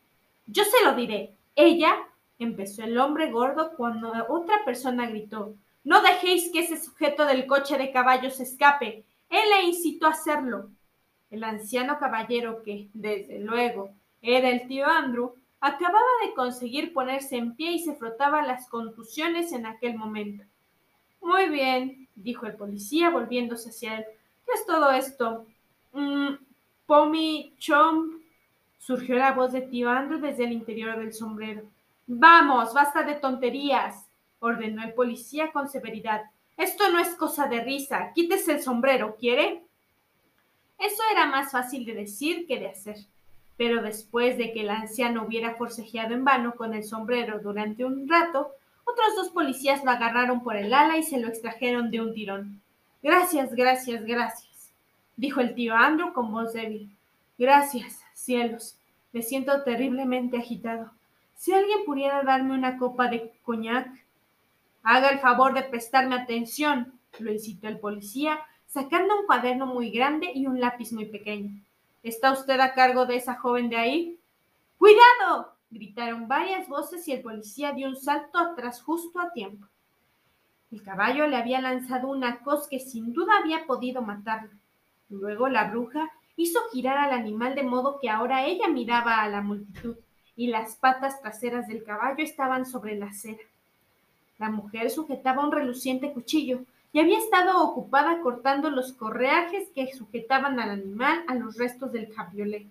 Yo 0.48 0.65
se 0.65 0.84
lo 0.84 0.96
diré. 0.96 1.34
Ella, 1.55 1.96
empezó 2.39 2.84
el 2.84 2.98
hombre 2.98 3.31
gordo 3.31 3.72
cuando 3.77 4.12
otra 4.27 4.65
persona 4.65 5.08
gritó. 5.08 5.55
No 5.83 6.01
dejéis 6.01 6.51
que 6.51 6.59
ese 6.59 6.77
sujeto 6.77 7.25
del 7.25 7.47
coche 7.47 7.77
de 7.77 7.91
caballos 7.91 8.39
escape. 8.39 9.03
Él 9.29 9.50
le 9.50 9.63
incitó 9.63 10.07
a 10.07 10.11
hacerlo. 10.11 10.69
El 11.31 11.43
anciano 11.43 11.97
caballero 11.97 12.61
que, 12.63 12.89
desde 12.93 13.39
luego, 13.39 13.91
era 14.21 14.50
el 14.50 14.67
tío 14.67 14.85
Andrew, 14.85 15.33
acababa 15.59 16.01
de 16.25 16.33
conseguir 16.33 16.93
ponerse 16.93 17.38
en 17.38 17.55
pie 17.55 17.71
y 17.71 17.79
se 17.79 17.95
frotaba 17.95 18.41
las 18.41 18.67
contusiones 18.67 19.53
en 19.53 19.65
aquel 19.65 19.95
momento. 19.95 20.43
Muy 21.21 21.50
bien, 21.50 22.07
dijo 22.15 22.45
el 22.45 22.55
policía 22.55 23.09
volviéndose 23.09 23.69
hacia 23.69 24.00
él. 24.00 24.05
¿Qué 24.45 24.53
es 24.53 24.65
todo 24.65 24.91
esto? 24.91 25.45
Mm, 25.93 26.33
Pomi 26.85 27.53
Chom. 27.57 28.19
Surgió 28.79 29.15
la 29.15 29.31
voz 29.31 29.53
de 29.53 29.61
tío 29.61 29.89
Andrew 29.89 30.19
desde 30.19 30.43
el 30.43 30.51
interior 30.51 30.97
del 30.97 31.13
sombrero. 31.13 31.61
Vamos, 32.07 32.73
basta 32.73 33.03
de 33.03 33.13
tonterías, 33.13 34.05
ordenó 34.41 34.83
el 34.83 34.93
policía 34.93 35.51
con 35.53 35.69
severidad. 35.69 36.24
Esto 36.57 36.89
no 36.89 37.00
es 37.00 37.15
cosa 37.15 37.48
de 37.48 37.63
risa. 37.63 38.12
Quítese 38.13 38.51
el 38.51 38.62
sombrero, 38.62 39.15
¿quiere? 39.17 39.63
Eso 40.77 41.01
era 41.12 41.27
más 41.27 41.51
fácil 41.51 41.86
de 41.86 41.93
decir 41.93 42.45
que 42.48 42.60
de 42.60 42.67
hacer. 42.67 42.98
Pero 43.55 43.81
después 43.81 44.38
de 44.38 44.51
que 44.51 44.62
el 44.62 44.69
anciano 44.69 45.24
hubiera 45.24 45.55
forcejeado 45.55 46.13
en 46.13 46.25
vano 46.25 46.55
con 46.55 46.74
el 46.74 46.83
sombrero 46.83 47.39
durante 47.39 47.86
un 47.86 48.10
rato, 48.10 48.51
otros 48.83 49.15
dos 49.15 49.29
policías 49.29 49.83
lo 49.83 49.91
agarraron 49.91 50.43
por 50.43 50.55
el 50.57 50.74
ala 50.74 50.98
y 50.98 51.03
se 51.03 51.19
lo 51.19 51.27
extrajeron 51.27 51.91
de 51.91 52.01
un 52.01 52.13
tirón. 52.13 52.62
Gracias, 53.03 53.53
gracias, 53.53 54.03
gracias, 54.03 54.71
dijo 55.15 55.39
el 55.39 55.55
tío 55.55 55.75
Andrew 55.75 56.13
con 56.13 56.31
voz 56.31 56.53
débil. 56.53 56.89
Gracias, 57.38 58.01
cielos. 58.13 58.75
Me 59.13 59.21
siento 59.21 59.63
terriblemente 59.63 60.38
agitado. 60.38 60.91
Si 61.36 61.53
alguien 61.53 61.86
pudiera 61.86 62.24
darme 62.24 62.53
una 62.53 62.77
copa 62.77 63.07
de 63.07 63.31
coñac. 63.43 63.89
Haga 64.83 65.09
el 65.09 65.19
favor 65.19 65.53
de 65.53 65.63
prestarme 65.63 66.15
atención, 66.15 67.00
lo 67.19 67.31
incitó 67.31 67.67
el 67.67 67.79
policía, 67.79 68.39
sacando 68.65 69.19
un 69.19 69.25
cuaderno 69.25 69.65
muy 69.65 69.91
grande 69.91 70.31
y 70.33 70.47
un 70.47 70.59
lápiz 70.59 70.91
muy 70.91 71.05
pequeño. 71.05 71.61
¿Está 72.03 72.31
usted 72.31 72.59
a 72.59 72.73
cargo 72.73 73.05
de 73.05 73.17
esa 73.17 73.35
joven 73.35 73.69
de 73.69 73.77
ahí? 73.77 74.19
¡Cuidado! 74.77 75.53
gritaron 75.69 76.27
varias 76.27 76.67
voces 76.67 77.07
y 77.07 77.13
el 77.13 77.21
policía 77.21 77.71
dio 77.71 77.88
un 77.88 77.95
salto 77.95 78.38
atrás 78.38 78.81
justo 78.81 79.19
a 79.19 79.31
tiempo. 79.31 79.67
El 80.71 80.83
caballo 80.83 81.27
le 81.27 81.38
había 81.38 81.61
lanzado 81.61 82.09
una 82.09 82.39
cos 82.39 82.67
que 82.67 82.79
sin 82.79 83.13
duda 83.13 83.38
había 83.38 83.65
podido 83.65 84.01
matarlo. 84.01 84.51
Luego 85.09 85.50
la 85.50 85.69
bruja 85.69 86.09
hizo 86.35 86.59
girar 86.71 86.97
al 86.97 87.11
animal 87.11 87.55
de 87.55 87.63
modo 87.63 88.00
que 88.00 88.09
ahora 88.09 88.45
ella 88.45 88.67
miraba 88.67 89.21
a 89.21 89.29
la 89.29 89.41
multitud 89.41 89.97
y 90.35 90.47
las 90.47 90.75
patas 90.77 91.21
traseras 91.21 91.67
del 91.67 91.83
caballo 91.83 92.23
estaban 92.23 92.65
sobre 92.65 92.97
la 92.97 93.07
acera. 93.07 93.43
La 94.41 94.50
mujer 94.50 94.89
sujetaba 94.89 95.45
un 95.45 95.51
reluciente 95.51 96.12
cuchillo 96.13 96.62
y 96.91 97.00
había 97.00 97.19
estado 97.19 97.62
ocupada 97.62 98.21
cortando 98.21 98.71
los 98.71 98.91
correajes 98.91 99.69
que 99.75 99.93
sujetaban 99.93 100.60
al 100.60 100.71
animal 100.71 101.24
a 101.27 101.36
los 101.36 101.60
restos 101.60 101.91
del 101.91 102.12
cabriolet. 102.12 102.65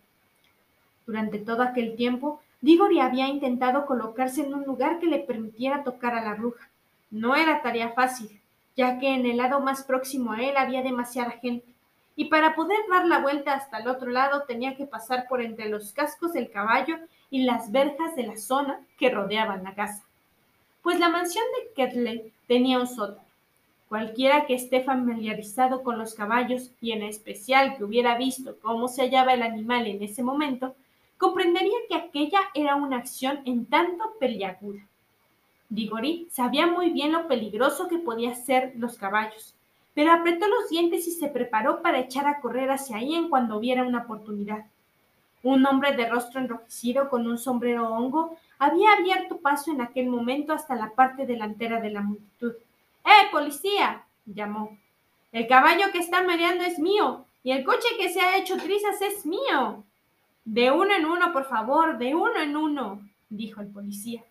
Durante 1.07 1.39
todo 1.39 1.63
aquel 1.63 1.95
tiempo, 1.95 2.41
Digori 2.61 2.99
había 2.99 3.29
intentado 3.29 3.87
colocarse 3.87 4.45
en 4.45 4.53
un 4.53 4.65
lugar 4.65 4.99
que 4.99 5.07
le 5.07 5.21
permitiera 5.21 5.85
tocar 5.85 6.15
a 6.15 6.25
la 6.25 6.35
bruja. 6.35 6.69
No 7.13 7.37
era 7.37 7.63
tarea 7.63 7.91
fácil, 7.91 8.41
ya 8.77 8.99
que 8.99 9.15
en 9.15 9.25
el 9.25 9.37
lado 9.37 9.61
más 9.61 9.85
próximo 9.85 10.33
a 10.33 10.43
él 10.43 10.57
había 10.57 10.83
demasiada 10.83 11.39
gente, 11.41 11.73
y 12.17 12.25
para 12.25 12.57
poder 12.57 12.81
dar 12.91 13.07
la 13.07 13.21
vuelta 13.21 13.55
hasta 13.55 13.79
el 13.79 13.87
otro 13.87 14.11
lado 14.11 14.43
tenía 14.43 14.75
que 14.75 14.87
pasar 14.87 15.29
por 15.29 15.41
entre 15.41 15.69
los 15.69 15.93
cascos 15.93 16.33
del 16.33 16.51
caballo 16.51 16.97
y 17.31 17.45
las 17.45 17.71
verjas 17.71 18.17
de 18.17 18.27
la 18.27 18.37
zona 18.39 18.81
que 18.99 19.11
rodeaban 19.11 19.63
la 19.63 19.77
casa 19.77 20.03
pues 20.83 20.99
la 20.99 21.09
mansión 21.09 21.45
de 21.57 21.73
Ketley 21.75 22.33
tenía 22.47 22.79
un 22.79 22.87
sótano. 22.87 23.29
Cualquiera 23.89 24.47
que 24.47 24.55
esté 24.55 24.83
familiarizado 24.83 25.83
con 25.83 25.99
los 25.99 26.15
caballos 26.15 26.71
y 26.81 26.93
en 26.93 27.03
especial 27.03 27.77
que 27.77 27.85
hubiera 27.85 28.17
visto 28.17 28.57
cómo 28.63 28.87
se 28.87 29.03
hallaba 29.03 29.35
el 29.35 29.43
animal 29.43 29.87
en 29.87 30.03
ese 30.03 30.23
momento, 30.23 30.77
comprendería 31.19 31.77
que 31.89 31.97
aquella 31.97 32.41
era 32.55 32.77
una 32.77 32.99
acción 32.99 33.41
en 33.45 33.67
tanto 33.67 34.15
peliaguda. 34.19 34.81
Digori 35.69 36.29
sabía 36.31 36.67
muy 36.67 36.91
bien 36.91 37.13
lo 37.13 37.29
peligroso 37.29 37.89
que 37.89 37.99
podían 37.99 38.35
ser 38.35 38.73
los 38.77 38.97
caballos, 38.97 39.55
pero 39.95 40.13
apretó 40.13 40.47
los 40.49 40.69
dientes 40.71 41.07
y 41.07 41.11
se 41.11 41.29
preparó 41.29 41.83
para 41.83 41.99
echar 41.99 42.27
a 42.27 42.41
correr 42.41 42.71
hacia 42.71 42.97
ahí 42.97 43.15
en 43.15 43.29
cuando 43.29 43.57
hubiera 43.57 43.83
una 43.85 44.03
oportunidad. 44.03 44.67
Un 45.43 45.67
hombre 45.67 45.97
de 45.97 46.09
rostro 46.09 46.41
enrojecido 46.41 47.09
con 47.09 47.27
un 47.27 47.39
sombrero 47.39 47.89
hongo 47.89 48.37
había 48.61 48.93
abierto 48.93 49.39
paso 49.39 49.73
en 49.73 49.81
aquel 49.81 50.07
momento 50.07 50.53
hasta 50.53 50.77
la 50.77 50.91
parte 50.91 51.27
delantera 51.27 51.81
de 51.81 51.91
la 51.91 52.03
multitud. 52.03 52.53
¡Eh, 53.05 53.31
policía! 53.33 54.05
llamó. 54.27 54.79
El 55.33 55.49
caballo 55.49 55.91
que 55.93 55.99
está 55.99 56.23
mareando 56.23 56.65
es 56.65 56.79
mío 56.79 57.25
y 57.43 57.53
el 57.53 57.65
coche 57.65 57.89
que 57.99 58.11
se 58.11 58.21
ha 58.21 58.37
hecho 58.37 58.59
trizas 58.59 59.01
es 59.01 59.25
mío. 59.25 59.83
De 60.45 60.71
uno 60.71 60.95
en 60.95 61.07
uno, 61.07 61.33
por 61.33 61.47
favor, 61.47 61.97
de 61.97 62.15
uno 62.15 62.39
en 62.39 62.55
uno, 62.55 63.01
dijo 63.31 63.63
el 63.63 63.69
policía. 63.69 64.23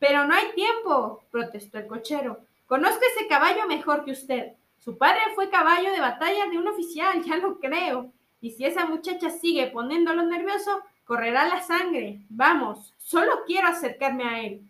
Pero 0.00 0.26
no 0.26 0.34
hay 0.34 0.52
tiempo, 0.54 1.22
protestó 1.30 1.78
el 1.78 1.86
cochero. 1.86 2.40
Conozco 2.66 3.00
ese 3.16 3.28
caballo 3.28 3.68
mejor 3.68 4.04
que 4.04 4.12
usted. 4.12 4.52
Su 4.80 4.98
padre 4.98 5.20
fue 5.36 5.48
caballo 5.48 5.92
de 5.92 6.00
batalla 6.00 6.46
de 6.46 6.58
un 6.58 6.66
oficial, 6.66 7.22
ya 7.24 7.36
lo 7.36 7.60
creo. 7.60 8.10
Y 8.40 8.50
si 8.50 8.64
esa 8.64 8.86
muchacha 8.86 9.30
sigue 9.30 9.68
poniéndolo 9.68 10.24
nervioso, 10.24 10.82
correrá 11.10 11.48
la 11.48 11.60
sangre. 11.60 12.20
Vamos, 12.28 12.94
solo 12.96 13.40
quiero 13.44 13.66
acercarme 13.66 14.22
a 14.22 14.42
él. 14.42 14.62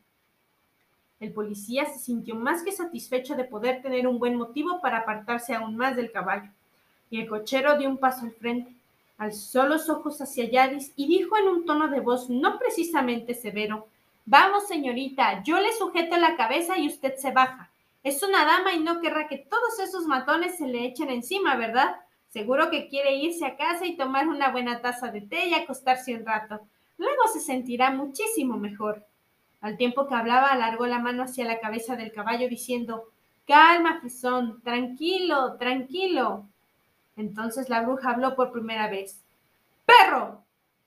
El 1.21 1.35
policía 1.35 1.85
se 1.85 1.99
sintió 1.99 2.35
más 2.35 2.63
que 2.63 2.73
satisfecho 2.73 3.35
de 3.35 3.45
poder 3.45 3.83
tener 3.83 4.07
un 4.07 4.19
buen 4.19 4.37
motivo 4.37 4.81
para 4.81 5.01
apartarse 5.01 5.55
aún 5.55 5.77
más 5.77 5.97
del 5.97 6.11
caballo, 6.11 6.49
y 7.11 7.21
el 7.21 7.29
cochero 7.29 7.77
dio 7.77 7.91
un 7.91 7.99
paso 7.99 8.25
al 8.25 8.33
frente, 8.33 8.73
alzó 9.19 9.67
los 9.67 9.91
ojos 9.91 10.19
hacia 10.23 10.49
Yadis 10.49 10.95
y 10.97 11.09
dijo 11.09 11.37
en 11.37 11.47
un 11.47 11.67
tono 11.67 11.89
de 11.89 12.01
voz 12.01 12.31
no 12.31 12.59
precisamente 12.59 13.35
severo 13.35 13.87
Vamos, 14.25 14.67
señorita, 14.67 15.43
yo 15.43 15.61
le 15.61 15.75
sujeto 15.75 16.17
la 16.17 16.39
cabeza 16.39 16.79
y 16.79 16.89
usted 16.89 17.17
se 17.17 17.33
baja. 17.33 17.69
Es 18.03 18.23
una 18.23 18.47
dama 18.47 18.73
y 18.73 18.81
no 18.81 19.03
querrá 19.03 19.29
que 19.29 19.37
todos 19.37 19.79
esos 19.79 20.07
matones 20.07 20.57
se 20.57 20.67
le 20.67 20.87
echen 20.87 21.11
encima, 21.11 21.57
¿verdad? 21.57 21.97
Seguro 22.31 22.71
que 22.71 22.89
quiere 22.89 23.17
irse 23.17 23.45
a 23.45 23.57
casa 23.57 23.87
y 23.87 23.97
tomar 23.97 24.29
una 24.29 24.51
buena 24.51 24.81
taza 24.81 25.11
de 25.11 25.21
té 25.21 25.47
y 25.47 25.55
acostarse 25.55 26.15
un 26.15 26.25
rato. 26.25 26.61
Luego 26.97 27.27
se 27.33 27.41
sentirá 27.41 27.91
muchísimo 27.91 28.57
mejor. 28.57 29.05
Al 29.61 29.77
tiempo 29.77 30.07
que 30.07 30.15
hablaba, 30.15 30.49
alargó 30.49 30.87
la 30.87 31.01
mano 31.01 31.25
hacia 31.25 31.45
la 31.45 31.59
cabeza 31.59 31.97
del 31.97 32.13
caballo 32.13 32.49
diciendo 32.49 33.09
Calma, 33.47 33.99
Frisón, 34.01 34.63
tranquilo, 34.63 35.57
tranquilo. 35.57 36.47
Entonces 37.17 37.69
la 37.69 37.83
bruja 37.83 38.11
habló 38.11 38.37
por 38.37 38.53
primera 38.53 38.89
vez. 38.89 39.21
¡Perro! 39.85 40.45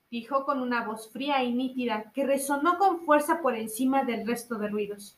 dijo 0.10 0.46
con 0.46 0.62
una 0.62 0.86
voz 0.86 1.12
fría 1.12 1.44
y 1.44 1.52
nítida 1.52 2.12
que 2.14 2.26
resonó 2.26 2.78
con 2.78 3.02
fuerza 3.02 3.42
por 3.42 3.56
encima 3.56 4.04
del 4.04 4.26
resto 4.26 4.56
de 4.56 4.70
ruidos. 4.70 5.18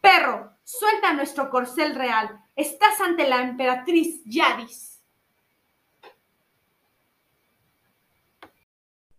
Perro, 0.00 0.52
suelta 0.64 1.12
nuestro 1.12 1.50
corcel 1.50 1.94
real. 1.94 2.40
Estás 2.56 3.00
ante 3.00 3.28
la 3.28 3.42
emperatriz 3.42 4.22
Yadis. 4.24 4.91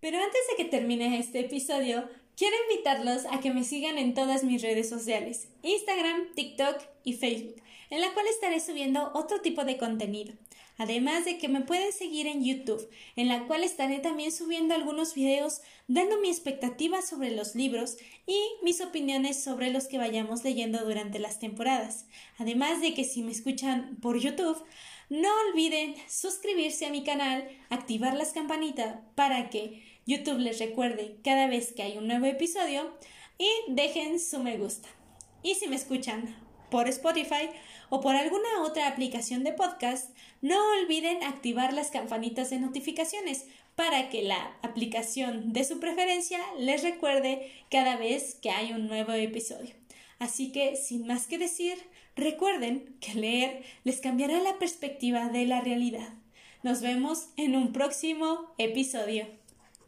Pero 0.04 0.18
antes 0.18 0.42
de 0.50 0.62
que 0.62 0.70
termine 0.70 1.18
este 1.18 1.40
episodio, 1.40 2.10
quiero 2.36 2.58
invitarlos 2.70 3.26
a 3.32 3.40
que 3.40 3.54
me 3.54 3.64
sigan 3.64 3.98
en 3.98 4.14
todas 4.14 4.44
mis 4.44 4.62
redes 4.62 4.90
sociales, 4.90 5.48
Instagram, 5.62 6.34
TikTok 6.36 6.76
y 7.06 7.14
Facebook, 7.14 7.62
en 7.90 8.02
la 8.02 8.14
cual 8.14 8.28
estaré 8.28 8.60
subiendo 8.60 9.12
otro 9.14 9.40
tipo 9.40 9.64
de 9.64 9.78
contenido. 9.78 10.34
Además 10.78 11.24
de 11.24 11.38
que 11.38 11.48
me 11.48 11.62
pueden 11.62 11.94
seguir 11.94 12.28
en 12.28 12.44
YouTube, 12.44 12.86
en 13.16 13.30
la 13.30 13.48
cual 13.48 13.64
estaré 13.64 14.00
también 14.00 14.34
subiendo 14.34 14.74
algunos 14.74 15.14
videos 15.14 15.62
dando 15.88 16.20
mi 16.20 16.28
expectativa 16.28 17.02
sobre 17.02 17.32
los 17.32 17.56
libros 17.56 17.96
y 18.28 18.38
mis 18.62 18.82
opiniones 18.82 19.42
sobre 19.42 19.72
los 19.72 19.88
que 19.88 20.00
vayamos 20.00 20.44
leyendo 20.44 20.84
durante 20.84 21.18
las 21.18 21.40
temporadas. 21.40 22.08
Además 22.38 22.82
de 22.82 22.94
que 22.94 23.06
si 23.06 23.24
me 23.24 23.32
escuchan 23.32 23.98
por 24.02 24.20
YouTube, 24.20 24.62
no 25.10 25.30
olviden 25.48 25.96
suscribirse 26.10 26.88
a 26.88 26.90
mi 26.90 27.04
canal, 27.04 27.48
activar 27.70 28.16
las 28.16 28.34
campanitas 28.34 28.98
para 29.16 29.50
que 29.50 29.93
YouTube 30.06 30.40
les 30.40 30.60
recuerde 30.60 31.16
cada 31.24 31.48
vez 31.48 31.72
que 31.72 31.84
hay 31.84 31.98
un 31.98 32.08
nuevo 32.08 32.26
episodio 32.26 32.92
y 33.38 33.48
dejen 33.68 34.20
su 34.20 34.40
me 34.40 34.58
gusta. 34.58 34.90
Y 35.44 35.56
si 35.56 35.68
me 35.68 35.76
escuchan 35.76 36.36
por 36.70 36.88
Spotify 36.88 37.50
o 37.90 38.02
por 38.02 38.16
alguna 38.16 38.64
otra 38.64 38.88
aplicación 38.88 39.44
de 39.44 39.54
podcast, 39.54 40.10
no 40.42 40.58
olviden 40.82 41.24
activar 41.24 41.74
las 41.74 41.92
campanitas 41.92 42.50
de 42.50 42.60
notificaciones 42.60 43.46
para 43.76 44.10
que 44.10 44.24
la 44.24 44.58
aplicación 44.62 45.54
de 45.54 45.64
su 45.64 45.80
preferencia 45.80 46.40
les 46.58 46.84
recuerde 46.84 47.52
cada 47.70 47.96
vez 47.98 48.36
que 48.36 48.50
hay 48.52 48.72
un 48.72 48.88
nuevo 48.88 49.14
episodio. 49.14 49.74
Así 50.20 50.52
que, 50.52 50.76
sin 50.76 51.08
más 51.08 51.28
que 51.28 51.38
decir, 51.38 51.78
recuerden 52.16 52.96
que 53.00 53.16
leer 53.16 53.64
les 53.84 54.00
cambiará 54.00 54.40
la 54.40 54.58
perspectiva 54.60 55.30
de 55.30 55.46
la 55.46 55.62
realidad. 55.62 56.14
Nos 56.62 56.82
vemos 56.82 57.30
en 57.36 57.56
un 57.56 57.74
próximo 57.74 58.54
episodio. 58.58 59.28